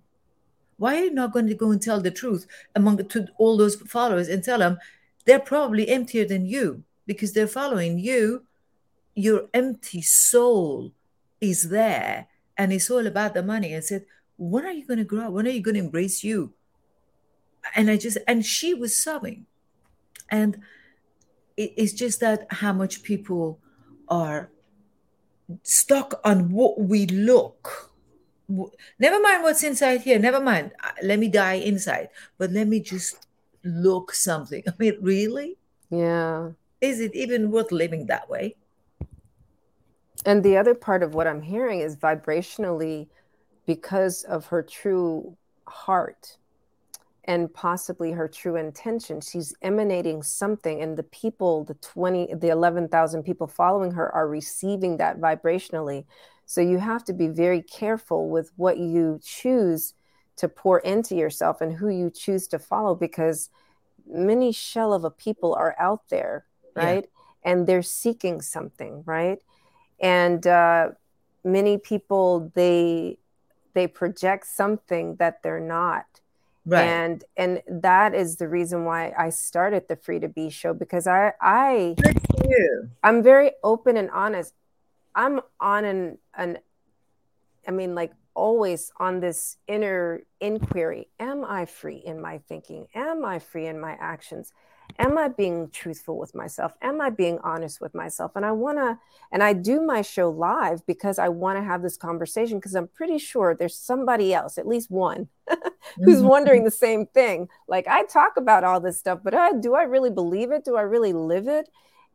[0.83, 3.77] why are you not going to go and tell the truth among to all those
[3.77, 4.79] followers and tell them
[5.25, 8.45] they're probably emptier than you because they're following you?
[9.15, 10.93] Your empty soul
[11.41, 12.27] is there
[12.57, 13.75] and it's all about the money.
[13.75, 15.33] And said, When are you going to grow up?
[15.33, 16.53] When are you going to embrace you?
[17.75, 19.47] And I just, and she was sobbing.
[20.31, 20.59] And
[21.57, 23.61] it's just that how much people
[24.09, 24.51] are
[25.63, 27.93] stuck on what we look.
[28.99, 30.19] Never mind what's inside here.
[30.19, 30.73] Never mind.
[30.83, 32.09] Uh, let me die inside.
[32.39, 33.27] But let me just
[33.65, 34.63] look something.
[34.69, 35.57] I mean really?
[35.91, 36.51] Yeah.
[36.81, 38.57] Is it even worth living that way?
[40.25, 43.09] And the other part of what i'm hearing is vibrationally
[43.67, 45.37] because of her true
[45.67, 46.37] heart
[47.25, 53.23] and possibly her true intention she's emanating something and the people the 20 the 11,000
[53.23, 56.05] people following her are receiving that vibrationally
[56.47, 59.95] so you have to be very careful with what you choose
[60.37, 63.51] to pour into yourself and who you choose to follow because
[64.07, 67.05] many shell of a people are out there, right?
[67.05, 67.53] Yeah.
[67.53, 69.39] And they're seeking something, right?
[70.01, 70.91] And uh,
[71.45, 73.19] many people they
[73.75, 76.05] they project something that they're not.
[76.65, 76.85] Right.
[76.85, 81.07] And and that is the reason why I started the Free to Be show because
[81.07, 81.97] I I
[83.03, 84.55] I'm very open and honest.
[85.15, 86.59] I'm on an an
[87.67, 91.09] I mean like always on this inner inquiry.
[91.19, 92.87] Am I free in my thinking?
[92.95, 94.53] Am I free in my actions?
[94.99, 96.73] Am I being truthful with myself?
[96.83, 98.33] Am I being honest with myself?
[98.35, 98.99] And I want to,
[99.31, 102.89] and I do my show live because I want to have this conversation because I'm
[102.89, 105.29] pretty sure there's somebody else, at least one,
[105.97, 106.27] who's mm-hmm.
[106.27, 107.49] wondering the same thing.
[107.69, 110.65] Like I talk about all this stuff, but I, do I really believe it?
[110.65, 111.69] Do I really live it?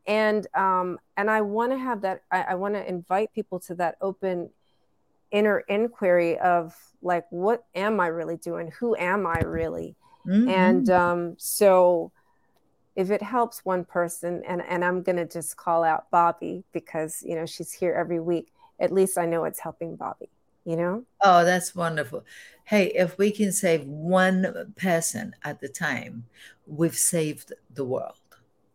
[0.08, 2.22] and um, and I want to have that.
[2.32, 4.48] I, I want to invite people to that open
[5.30, 8.72] inner inquiry of like, what am I really doing?
[8.80, 9.94] Who am I really?
[10.26, 10.48] Mm-hmm.
[10.48, 12.10] And um, so,
[12.98, 17.36] if it helps one person, and and I'm gonna just call out Bobby because you
[17.36, 18.52] know she's here every week.
[18.80, 20.28] At least I know it's helping Bobby.
[20.64, 21.04] You know.
[21.22, 22.24] Oh, that's wonderful.
[22.64, 26.24] Hey, if we can save one person at the time,
[26.66, 28.18] we've saved the world.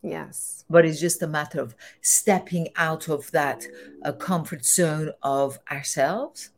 [0.02, 0.64] Yes.
[0.70, 3.66] But it's just a matter of stepping out of that
[4.04, 6.50] uh, comfort zone of ourselves.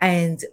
[0.00, 0.44] And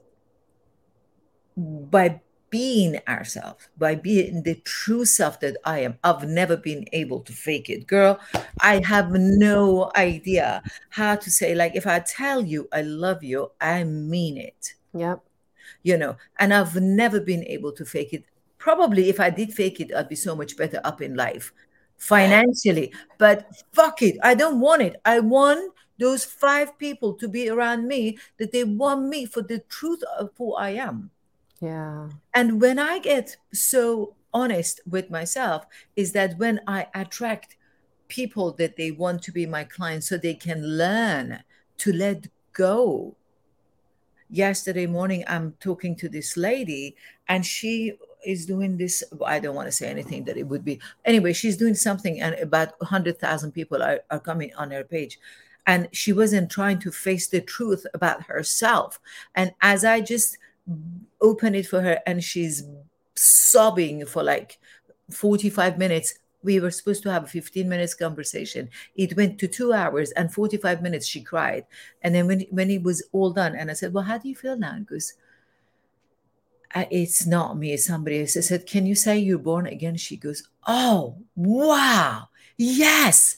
[1.56, 7.22] by being ourselves, by being the true self that I am, I've never been able
[7.22, 7.88] to fake it.
[7.88, 8.20] Girl,
[8.62, 13.52] I have no idea how to say, like, if I tell you I love you,
[13.62, 14.74] I mean it.
[14.94, 15.22] Yep.
[15.84, 18.26] You know, and I've never been able to fake it
[18.60, 21.52] probably if I did fake it, I'd be so much better up in life
[21.98, 22.94] financially.
[23.18, 24.98] But fuck it, I don't want it.
[25.06, 29.60] I want those five people to be around me that they want me for the
[29.70, 31.10] truth of who I am.
[31.62, 32.10] Yeah.
[32.34, 37.58] And when I get so honest with myself, is that when I attract
[38.10, 41.44] people that they want to be my clients so they can learn
[41.78, 43.16] to let go.
[44.30, 46.96] Yesterday morning, I'm talking to this lady,
[47.28, 47.94] and she
[48.26, 49.04] is doing this.
[49.26, 50.80] I don't want to say anything that it would be.
[51.06, 55.20] Anyway, she's doing something, and about 100,000 people are, are coming on her page.
[55.66, 59.00] And she wasn't trying to face the truth about herself.
[59.36, 60.38] And as I just
[61.22, 62.64] open it for her, and she's
[63.16, 64.60] sobbing for like
[65.12, 69.74] 45 minutes, we were supposed to have a 15 minutes conversation it went to two
[69.74, 71.66] hours and 45 minutes she cried
[72.02, 74.36] and then when, when it was all done and i said well how do you
[74.36, 75.16] feel now because
[76.76, 78.38] it's not me, it's somebody else.
[78.38, 79.96] I said, Can you say you're born again?
[79.96, 83.38] She goes, Oh, wow, yes.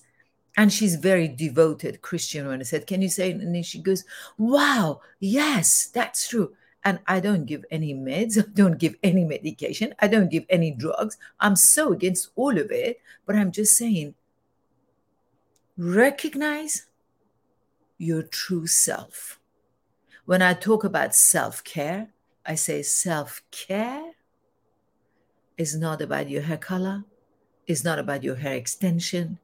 [0.58, 2.48] And she's very devoted Christian.
[2.48, 3.32] When I said, Can you say?
[3.32, 4.04] And then she goes,
[4.38, 6.54] Wow, yes, that's true.
[6.84, 10.72] And I don't give any meds, I don't give any medication, I don't give any
[10.72, 11.18] drugs.
[11.40, 13.00] I'm so against all of it.
[13.26, 14.16] But I'm just saying,
[15.78, 16.88] recognize
[17.98, 19.40] your true self.
[20.26, 22.10] When I talk about self care,
[22.46, 24.14] I say self care
[25.58, 27.04] is not about your hair color,
[27.68, 29.40] is not about your hair extension,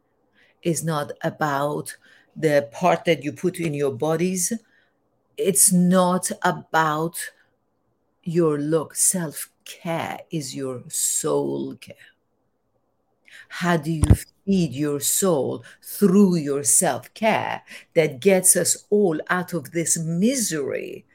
[0.63, 1.95] is not about
[2.35, 4.53] the part that you put in your bodies.
[5.37, 7.17] It's not about
[8.23, 8.95] your look.
[8.95, 11.95] Self care is your soul care.
[13.49, 14.03] How do you
[14.45, 17.61] feed your soul through your self care
[17.93, 21.05] that gets us all out of this misery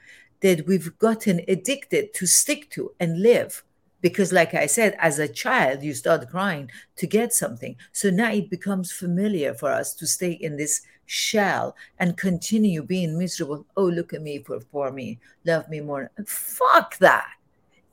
[0.41, 3.64] that we've gotten addicted to stick to and live?
[4.03, 7.76] Because, like I said, as a child, you start crying to get something.
[7.92, 13.16] So now it becomes familiar for us to stay in this shell and continue being
[13.18, 13.64] miserable.
[13.76, 16.11] Oh, look at me for, for me, love me more.
[16.26, 17.30] Fuck that.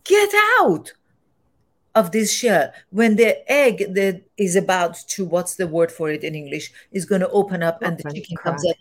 [0.04, 0.94] Get out
[1.96, 2.72] of this shell.
[2.90, 7.06] When the egg that is about to, what's the word for it in English, is
[7.06, 8.76] going to open up and the chicken comes out.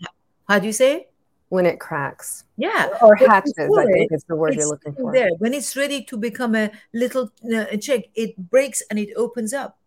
[0.47, 1.11] How do you say it?
[1.49, 2.45] When it cracks.
[2.57, 2.89] Yeah.
[3.01, 5.11] Or hatches, I think is the word you're looking for.
[5.11, 5.29] There.
[5.39, 9.79] When it's ready to become a little uh, chick, it breaks and it opens up.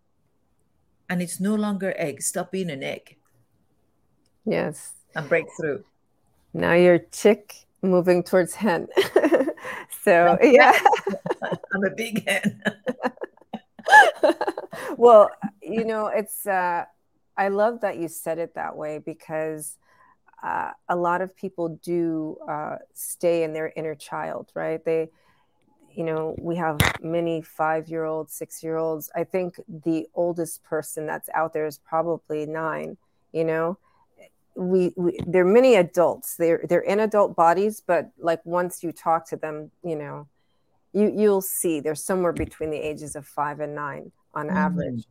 [1.08, 2.22] And it's no longer egg.
[2.22, 3.16] Stop being an egg.
[4.44, 4.94] Yes.
[5.14, 5.84] And break through.
[6.52, 8.88] Now you're chick moving towards hen.
[10.02, 10.78] so yeah.
[11.74, 12.62] I'm a big hen.
[14.96, 15.30] well,
[15.62, 16.84] you know, it's uh
[17.36, 19.78] I love that you said it that way because
[20.42, 24.84] uh, a lot of people do uh, stay in their inner child, right?
[24.84, 25.08] They,
[25.94, 29.10] you know, we have many five year olds, six year olds.
[29.14, 32.96] I think the oldest person that's out there is probably nine,
[33.32, 33.78] you know,
[34.54, 38.92] we, we there are many adults they're they're in adult bodies but like once you
[38.92, 40.28] talk to them you know
[40.92, 44.56] you you'll see they're somewhere between the ages of five and nine on mm-hmm.
[44.56, 45.04] average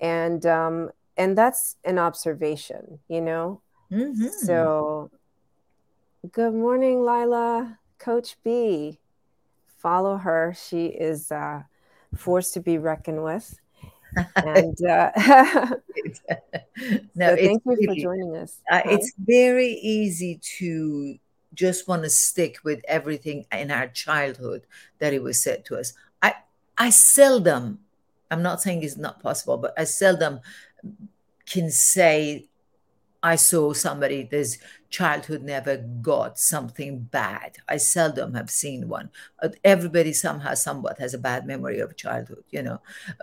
[0.00, 3.60] and um and that's an observation you know
[3.90, 4.28] mm-hmm.
[4.28, 5.10] so
[6.32, 8.98] good morning lila coach b
[9.78, 11.62] follow her she is uh
[12.16, 13.58] forced to be reckoned with
[14.36, 15.10] and uh,
[17.14, 18.58] no, so thank you for joining us.
[18.70, 21.18] Uh, it's very easy to
[21.54, 24.62] just want to stick with everything in our childhood
[24.98, 25.92] that it was said to us.
[26.22, 26.34] I
[26.76, 27.80] I seldom,
[28.30, 30.40] I'm not saying it's not possible, but I seldom
[31.46, 32.47] can say
[33.22, 34.58] I saw somebody this
[34.90, 37.56] childhood never got something bad.
[37.68, 39.10] I seldom have seen one.
[39.64, 42.44] Everybody somehow, somewhat has a bad memory of childhood.
[42.50, 42.80] You know,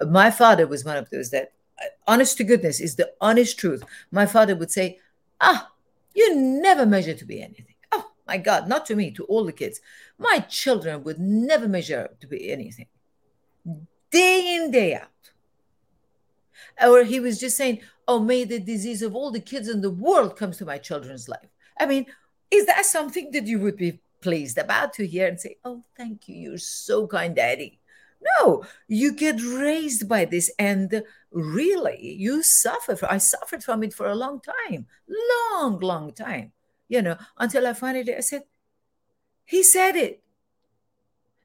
[0.09, 3.83] my father was one of those that, uh, honest to goodness, is the honest truth.
[4.11, 4.99] My father would say,
[5.39, 5.71] "Ah,
[6.13, 9.53] you never measure to be anything." Oh my God, not to me, to all the
[9.53, 9.79] kids.
[10.17, 12.87] My children would never measure to be anything.
[14.11, 15.09] Day in, day out.
[16.81, 19.89] Or he was just saying, oh, may the disease of all the kids in the
[19.89, 21.49] world comes to my children's life.
[21.80, 22.06] I mean,
[22.51, 26.28] is that something that you would be pleased about to hear and say, oh, thank
[26.28, 27.80] you, you're so kind, daddy?
[28.39, 32.97] No, you get raised by this, and really, you suffer.
[33.08, 34.88] I suffered from it for a long time,
[35.51, 36.51] long, long time.
[36.88, 38.43] You know, until I finally I said,
[39.45, 40.24] he said it.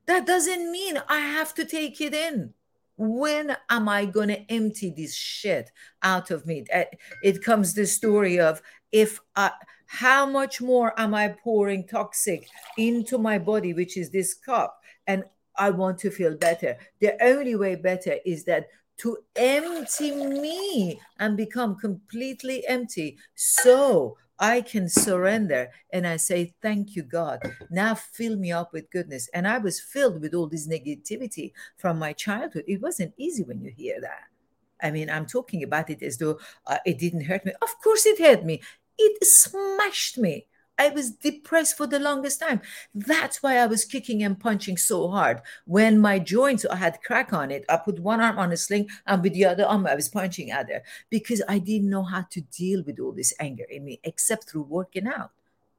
[0.06, 2.54] That doesn't mean I have to take it in
[3.00, 5.70] when am I going to empty this shit
[6.02, 6.66] out of me?
[6.70, 6.84] Eh,
[7.22, 8.60] it comes the story of
[8.92, 9.52] if I,
[9.86, 12.46] how much more am I pouring toxic
[12.76, 15.24] into my body, which is this cup, and
[15.56, 16.76] I want to feel better.
[17.00, 18.66] The only way better is that
[18.98, 23.16] to empty me and become completely empty.
[23.34, 27.40] So I can surrender and I say, Thank you, God.
[27.70, 29.28] Now fill me up with goodness.
[29.34, 32.64] And I was filled with all this negativity from my childhood.
[32.66, 34.24] It wasn't easy when you hear that.
[34.82, 37.52] I mean, I'm talking about it as though uh, it didn't hurt me.
[37.60, 38.62] Of course, it hurt me.
[38.98, 40.46] It smashed me.
[40.80, 42.62] I was depressed for the longest time.
[42.94, 45.42] That's why I was kicking and punching so hard.
[45.66, 48.88] When my joints I had crack on it, I put one arm on a sling
[49.06, 52.22] and with the other arm I was punching at her because I didn't know how
[52.30, 55.32] to deal with all this anger in me except through working out.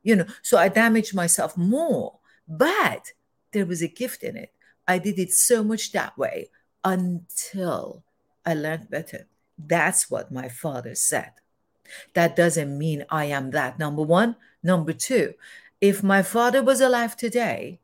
[0.04, 2.20] You know, so I damaged myself more.
[2.48, 3.14] But
[3.54, 4.54] there was a gift in it.
[4.88, 6.52] I did it so much that way
[6.84, 8.04] until
[8.46, 9.26] I learned better.
[9.58, 11.32] That's what my father said.
[12.14, 13.80] That doesn't mean I am that.
[13.80, 15.34] Number one, Number two,
[15.80, 17.80] if my father was alive today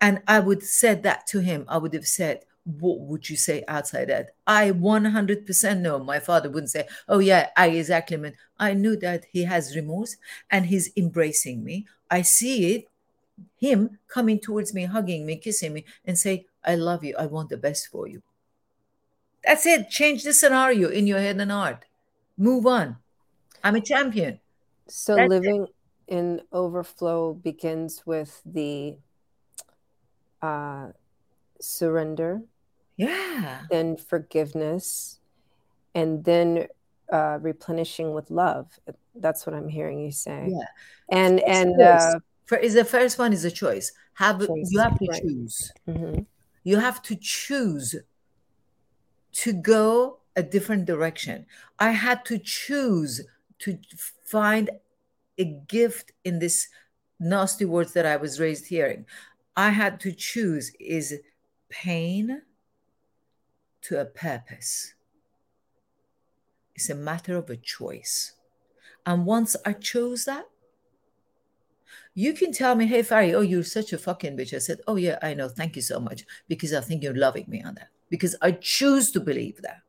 [0.00, 3.62] and I would said that to him, I would have said, what would you say
[3.68, 4.30] outside that?
[4.46, 8.34] I 100% know my father wouldn't say, oh yeah, I exactly meant.
[8.58, 10.16] I knew that he has remorse
[10.50, 11.86] and he's embracing me.
[12.10, 12.88] I see it,
[13.56, 17.14] him coming towards me, hugging me, kissing me, and say, I love you.
[17.16, 18.22] I want the best for you.
[19.44, 19.88] That's it.
[19.88, 21.84] Change the scenario in your head and heart.
[22.36, 22.96] Move on.
[23.62, 24.40] I'm a champion.
[24.88, 25.75] So That's living it
[26.08, 28.96] in overflow begins with the
[30.42, 30.88] uh,
[31.60, 32.42] surrender,
[32.96, 35.20] yeah, then forgiveness,
[35.94, 36.68] and then
[37.12, 38.78] uh, replenishing with love.
[39.14, 40.50] That's what I'm hearing you say.
[40.50, 40.66] Yeah,
[41.10, 43.92] and and uh, For is the first one is a choice.
[44.14, 45.22] Have Choice, you have to right.
[45.22, 45.72] choose.
[45.86, 46.20] hmm
[46.64, 47.94] You have to choose
[49.32, 51.46] to go a different direction.
[51.78, 53.22] I had to choose
[53.60, 53.78] to
[54.24, 54.70] find
[55.38, 56.68] a gift in this
[57.18, 59.06] nasty words that I was raised hearing.
[59.56, 61.14] I had to choose is
[61.68, 62.42] pain
[63.82, 64.94] to a purpose.
[66.74, 68.32] It's a matter of a choice.
[69.06, 70.46] And once I chose that,
[72.14, 74.54] you can tell me, hey, Fari, oh, you're such a fucking bitch.
[74.54, 75.48] I said, oh, yeah, I know.
[75.48, 76.24] Thank you so much.
[76.48, 77.88] Because I think you're loving me on that.
[78.10, 79.82] Because I choose to believe that.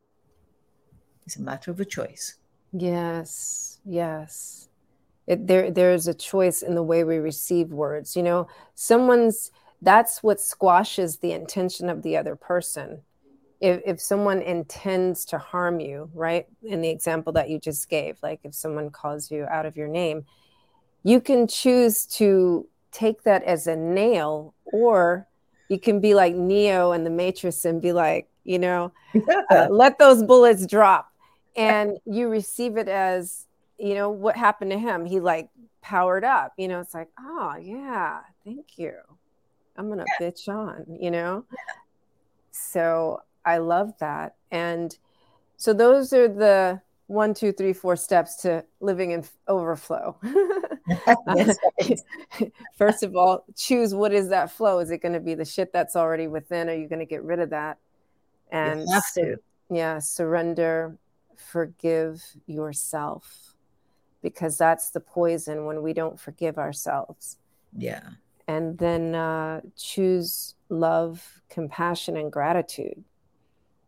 [1.25, 2.35] It's a matter of a choice.
[2.71, 4.66] Yes, yes.
[5.28, 8.15] It, there, there's a choice in the way we receive words.
[8.15, 9.51] You know, someone's
[9.82, 13.01] that's what squashes the intention of the other person.
[13.59, 16.47] If, if someone intends to harm you, right?
[16.63, 19.88] In the example that you just gave, like if someone calls you out of your
[19.88, 20.25] name,
[21.03, 25.28] you can choose to take that as a nail, or
[25.69, 28.91] you can be like Neo in the Matrix and be like, you know,
[29.51, 31.11] uh, let those bullets drop.
[31.55, 33.46] And you receive it as,
[33.78, 35.05] you know, what happened to him?
[35.05, 35.49] He like
[35.82, 38.93] powered up, you know, it's like, oh, yeah, thank you.
[39.78, 40.30] I'm going to yeah.
[40.30, 41.45] bitch on, you know?
[41.51, 41.57] Yeah.
[42.51, 44.36] So I love that.
[44.51, 44.97] And
[45.55, 50.17] so those are the one, two, three, four steps to living in overflow.
[52.78, 54.80] First of all, choose what is that flow?
[54.80, 56.69] Is it going to be the shit that's already within?
[56.69, 57.78] Are you going to get rid of that?
[58.51, 59.38] And you have to.
[59.69, 60.97] yeah, surrender,
[61.38, 63.53] forgive yourself
[64.34, 67.38] because that's the poison when we don't forgive ourselves.
[67.78, 68.01] Yeah.
[68.47, 73.03] And then uh, choose love, compassion, and gratitude.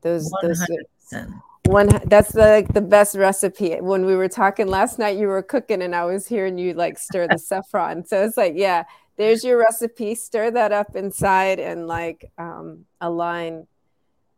[0.02, 0.68] Those, 100%.
[1.12, 1.28] those
[1.66, 5.44] one that's the, like the best recipe when we were talking last night you were
[5.44, 8.84] cooking and i was hearing you like stir the saffron so it's like yeah
[9.18, 13.68] there's your recipe stir that up inside and like um, align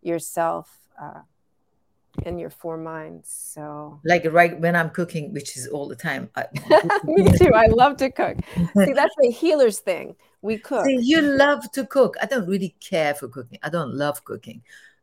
[0.01, 1.21] yourself uh,
[2.25, 3.99] in your four minds so.
[4.03, 6.45] Like right when i'm cooking which is all the time I,
[7.05, 8.37] me too i love to cook.
[8.77, 10.85] See that's the healer's thing we cook.
[10.85, 12.15] See, you love to cook.
[12.19, 14.61] I don't really care for cooking i don't love cooking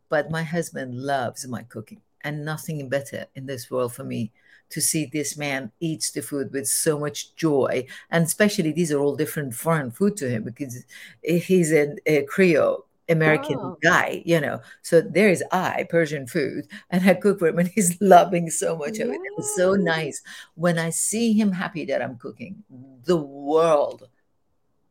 [0.09, 4.33] but my husband loves my cooking and nothing better in this world for me
[4.71, 8.99] to see this man eats the food with so much joy and especially these are
[8.99, 10.85] all different foreign food to him because
[11.23, 13.77] he's a, a uh, creole american oh.
[13.83, 17.69] guy you know so there is i persian food and i cook for him and
[17.69, 20.23] he's loving so much of it it was so nice
[20.55, 22.63] when i see him happy that i'm cooking
[23.05, 24.09] the world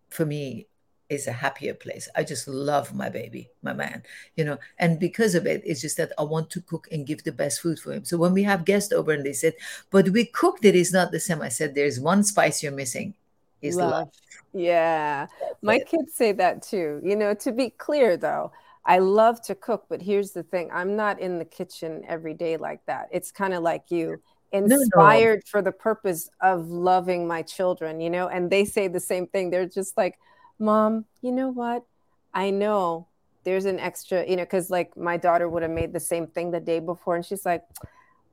[0.09, 0.67] for me
[1.09, 2.09] is a happier place.
[2.15, 4.03] I just love my baby, my man,
[4.35, 7.23] you know, and because of it, it's just that I want to cook and give
[7.23, 8.03] the best food for him.
[8.03, 9.53] So when we have guests over and they said,
[9.89, 11.41] but we cooked it is not the same.
[11.41, 13.13] I said, there's one spice you're missing
[13.61, 13.91] is love.
[13.91, 14.09] love.
[14.53, 15.27] Yeah.
[15.61, 17.01] My kids say that too.
[17.03, 18.51] You know, to be clear though,
[18.85, 22.57] I love to cook, but here's the thing I'm not in the kitchen every day
[22.57, 23.09] like that.
[23.11, 24.93] It's kind of like you inspired
[25.29, 25.41] no, no.
[25.45, 29.49] for the purpose of loving my children, you know, and they say the same thing.
[29.49, 30.17] They're just like,
[30.59, 31.83] Mom, you know what?
[32.33, 33.07] I know
[33.43, 36.51] there's an extra, you know, because like my daughter would have made the same thing
[36.51, 37.15] the day before.
[37.15, 37.63] And she's like,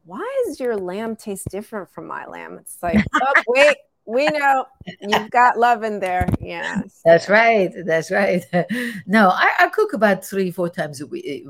[0.05, 2.59] why is your lamb taste different from my lamb?
[2.59, 4.67] It's like, oh, wait, we know
[5.01, 6.29] you've got love in there.
[6.41, 6.83] Yeah.
[7.05, 7.73] That's right.
[7.85, 8.45] That's right.
[9.07, 11.41] No, I, I cook about three, four times a week, eh,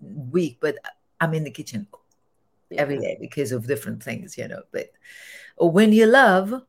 [0.00, 0.76] week, but
[1.20, 1.86] I'm in the kitchen
[2.70, 2.80] yeah.
[2.80, 4.62] every day because of different things, you know.
[4.72, 4.90] But
[5.58, 6.62] when you love,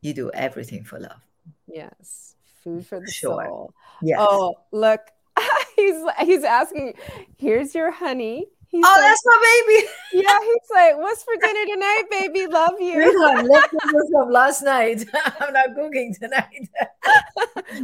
[0.00, 1.20] you do everything for love.
[1.66, 2.32] Yes
[2.62, 3.44] food for the sure.
[3.44, 3.74] soul.
[4.00, 4.18] Yes.
[4.20, 5.00] Oh, look,
[5.76, 6.94] he's he's asking,
[7.36, 8.46] here's your honey.
[8.72, 9.86] He's oh, like, that's my baby.
[10.14, 12.46] yeah, he's like, "What's for dinner tonight, baby?
[12.46, 15.04] Love you." leftovers from last night.
[15.40, 16.70] I'm not cooking tonight.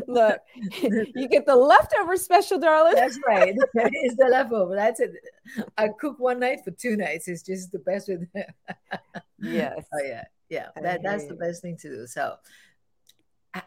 [0.07, 0.41] Look,
[0.81, 2.95] you get the leftover special, darling.
[2.95, 3.55] That's right.
[3.75, 4.77] It's the leftover.
[4.77, 5.13] That's it.
[5.77, 7.29] I cook one night for two nights.
[7.29, 8.27] It's just the best with.
[9.39, 9.85] yes.
[9.93, 10.69] Oh yeah, yeah.
[10.81, 12.07] That that's the best thing to do.
[12.07, 12.37] So,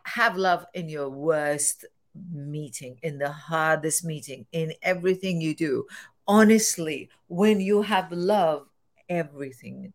[0.05, 1.85] have love in your worst
[2.33, 5.85] meeting, in the hardest meeting, in everything you do.
[6.31, 8.65] Honestly, when you have love,
[9.09, 9.91] everything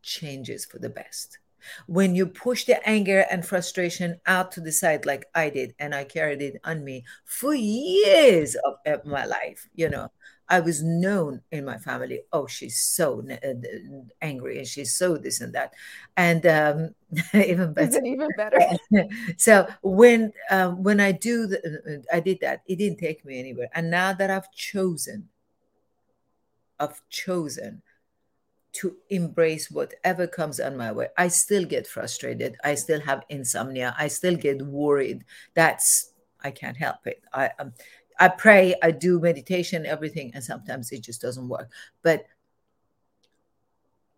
[0.00, 1.38] changes for the best.
[1.86, 5.94] When you push the anger and frustration out to the side, like I did, and
[5.94, 10.10] I carried it on me for years of, of my life, you know,
[10.48, 12.22] I was known in my family.
[12.32, 13.52] Oh, she's so uh,
[14.22, 15.74] angry and she's so this and that,
[16.16, 16.94] and um,
[17.34, 18.00] even better.
[18.02, 18.60] even better.
[19.36, 22.62] so when um, when I do, the, I did that.
[22.66, 23.68] It didn't take me anywhere.
[23.74, 25.28] And now that I've chosen,
[26.78, 27.82] I've chosen
[28.72, 31.08] to embrace whatever comes on my way.
[31.16, 32.56] I still get frustrated.
[32.62, 33.94] I still have insomnia.
[33.98, 35.24] I still get worried.
[35.54, 36.12] That's
[36.42, 37.22] I can't help it.
[37.32, 37.72] I um,
[38.18, 41.70] I pray, I do meditation, everything, and sometimes it just doesn't work.
[42.02, 42.26] But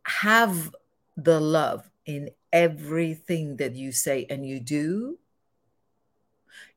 [0.04, 0.74] have
[1.16, 5.18] the love in everything that you say and you do.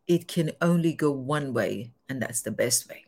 [0.07, 3.05] It can only go one way, and that's the best way.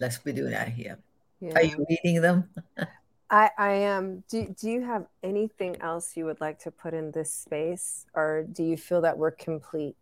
[0.00, 0.98] Let's be doing that here.
[1.40, 1.52] Yeah.
[1.54, 2.48] Are you reading them?
[3.30, 4.24] I, I am.
[4.28, 8.44] Do, do you have anything else you would like to put in this space, or
[8.50, 9.96] do you feel that we're complete?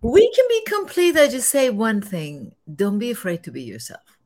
[0.00, 1.16] We can be complete.
[1.16, 4.18] I just say one thing don't be afraid to be yourself.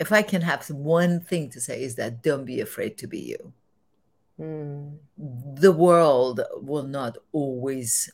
[0.00, 3.20] If I can have one thing to say, is that don't be afraid to be
[3.20, 3.52] you.
[4.40, 4.96] Mm.
[5.16, 8.10] The world will not always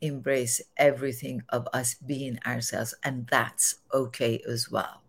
[0.00, 5.02] embrace everything of us being ourselves, and that's okay as well.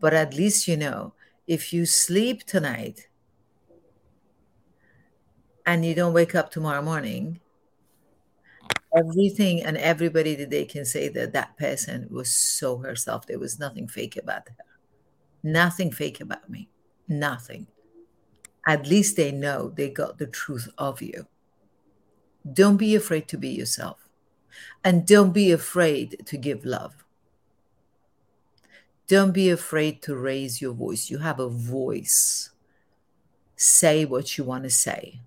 [0.00, 1.14] But at least you know
[1.46, 3.08] if you sleep tonight
[5.64, 7.40] and you don't wake up tomorrow morning,
[8.96, 13.26] everything and everybody that they can say that that person was so herself.
[13.26, 14.56] There was nothing fake about her.
[15.42, 16.68] Nothing fake about me.
[17.08, 17.66] Nothing.
[18.66, 21.26] At least they know they got the truth of you.
[22.52, 24.08] Don't be afraid to be yourself.
[24.84, 27.04] And don't be afraid to give love.
[29.08, 31.10] Don't be afraid to raise your voice.
[31.10, 32.50] You have a voice.
[33.56, 35.20] Say what you want to say.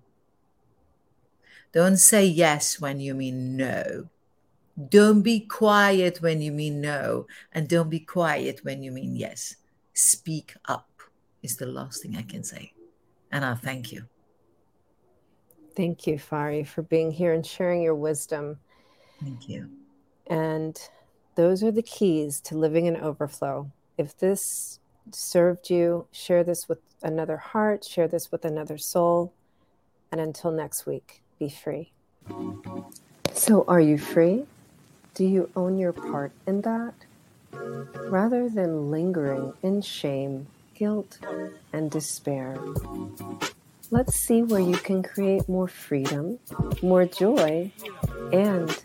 [1.72, 4.08] Don't say yes when you mean no.
[4.88, 7.26] Don't be quiet when you mean no.
[7.52, 9.56] And don't be quiet when you mean yes.
[9.94, 10.88] Speak up
[11.42, 12.72] is the last thing I can say.
[13.32, 14.09] And I thank you.
[15.80, 18.58] Thank you, Fari, for being here and sharing your wisdom.
[19.18, 19.70] Thank you.
[20.26, 20.78] And
[21.36, 23.72] those are the keys to living in overflow.
[23.96, 24.78] If this
[25.10, 29.32] served you, share this with another heart, share this with another soul.
[30.12, 31.92] And until next week, be free.
[33.32, 34.44] So, are you free?
[35.14, 36.92] Do you own your part in that?
[37.54, 41.18] Rather than lingering in shame, guilt,
[41.72, 42.58] and despair,
[43.90, 46.38] let's see where you can create more freedom,
[46.82, 47.70] more joy,
[48.32, 48.84] and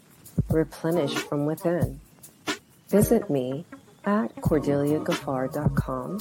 [0.50, 2.00] replenish from within.
[2.90, 3.66] Visit me
[4.06, 6.20] at cordeliagaffar.com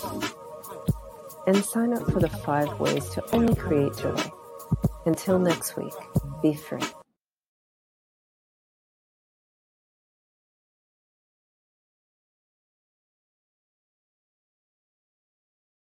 [1.47, 4.23] and sign up for the five ways to only create joy.
[5.07, 5.93] Until next week,
[6.43, 6.81] be free.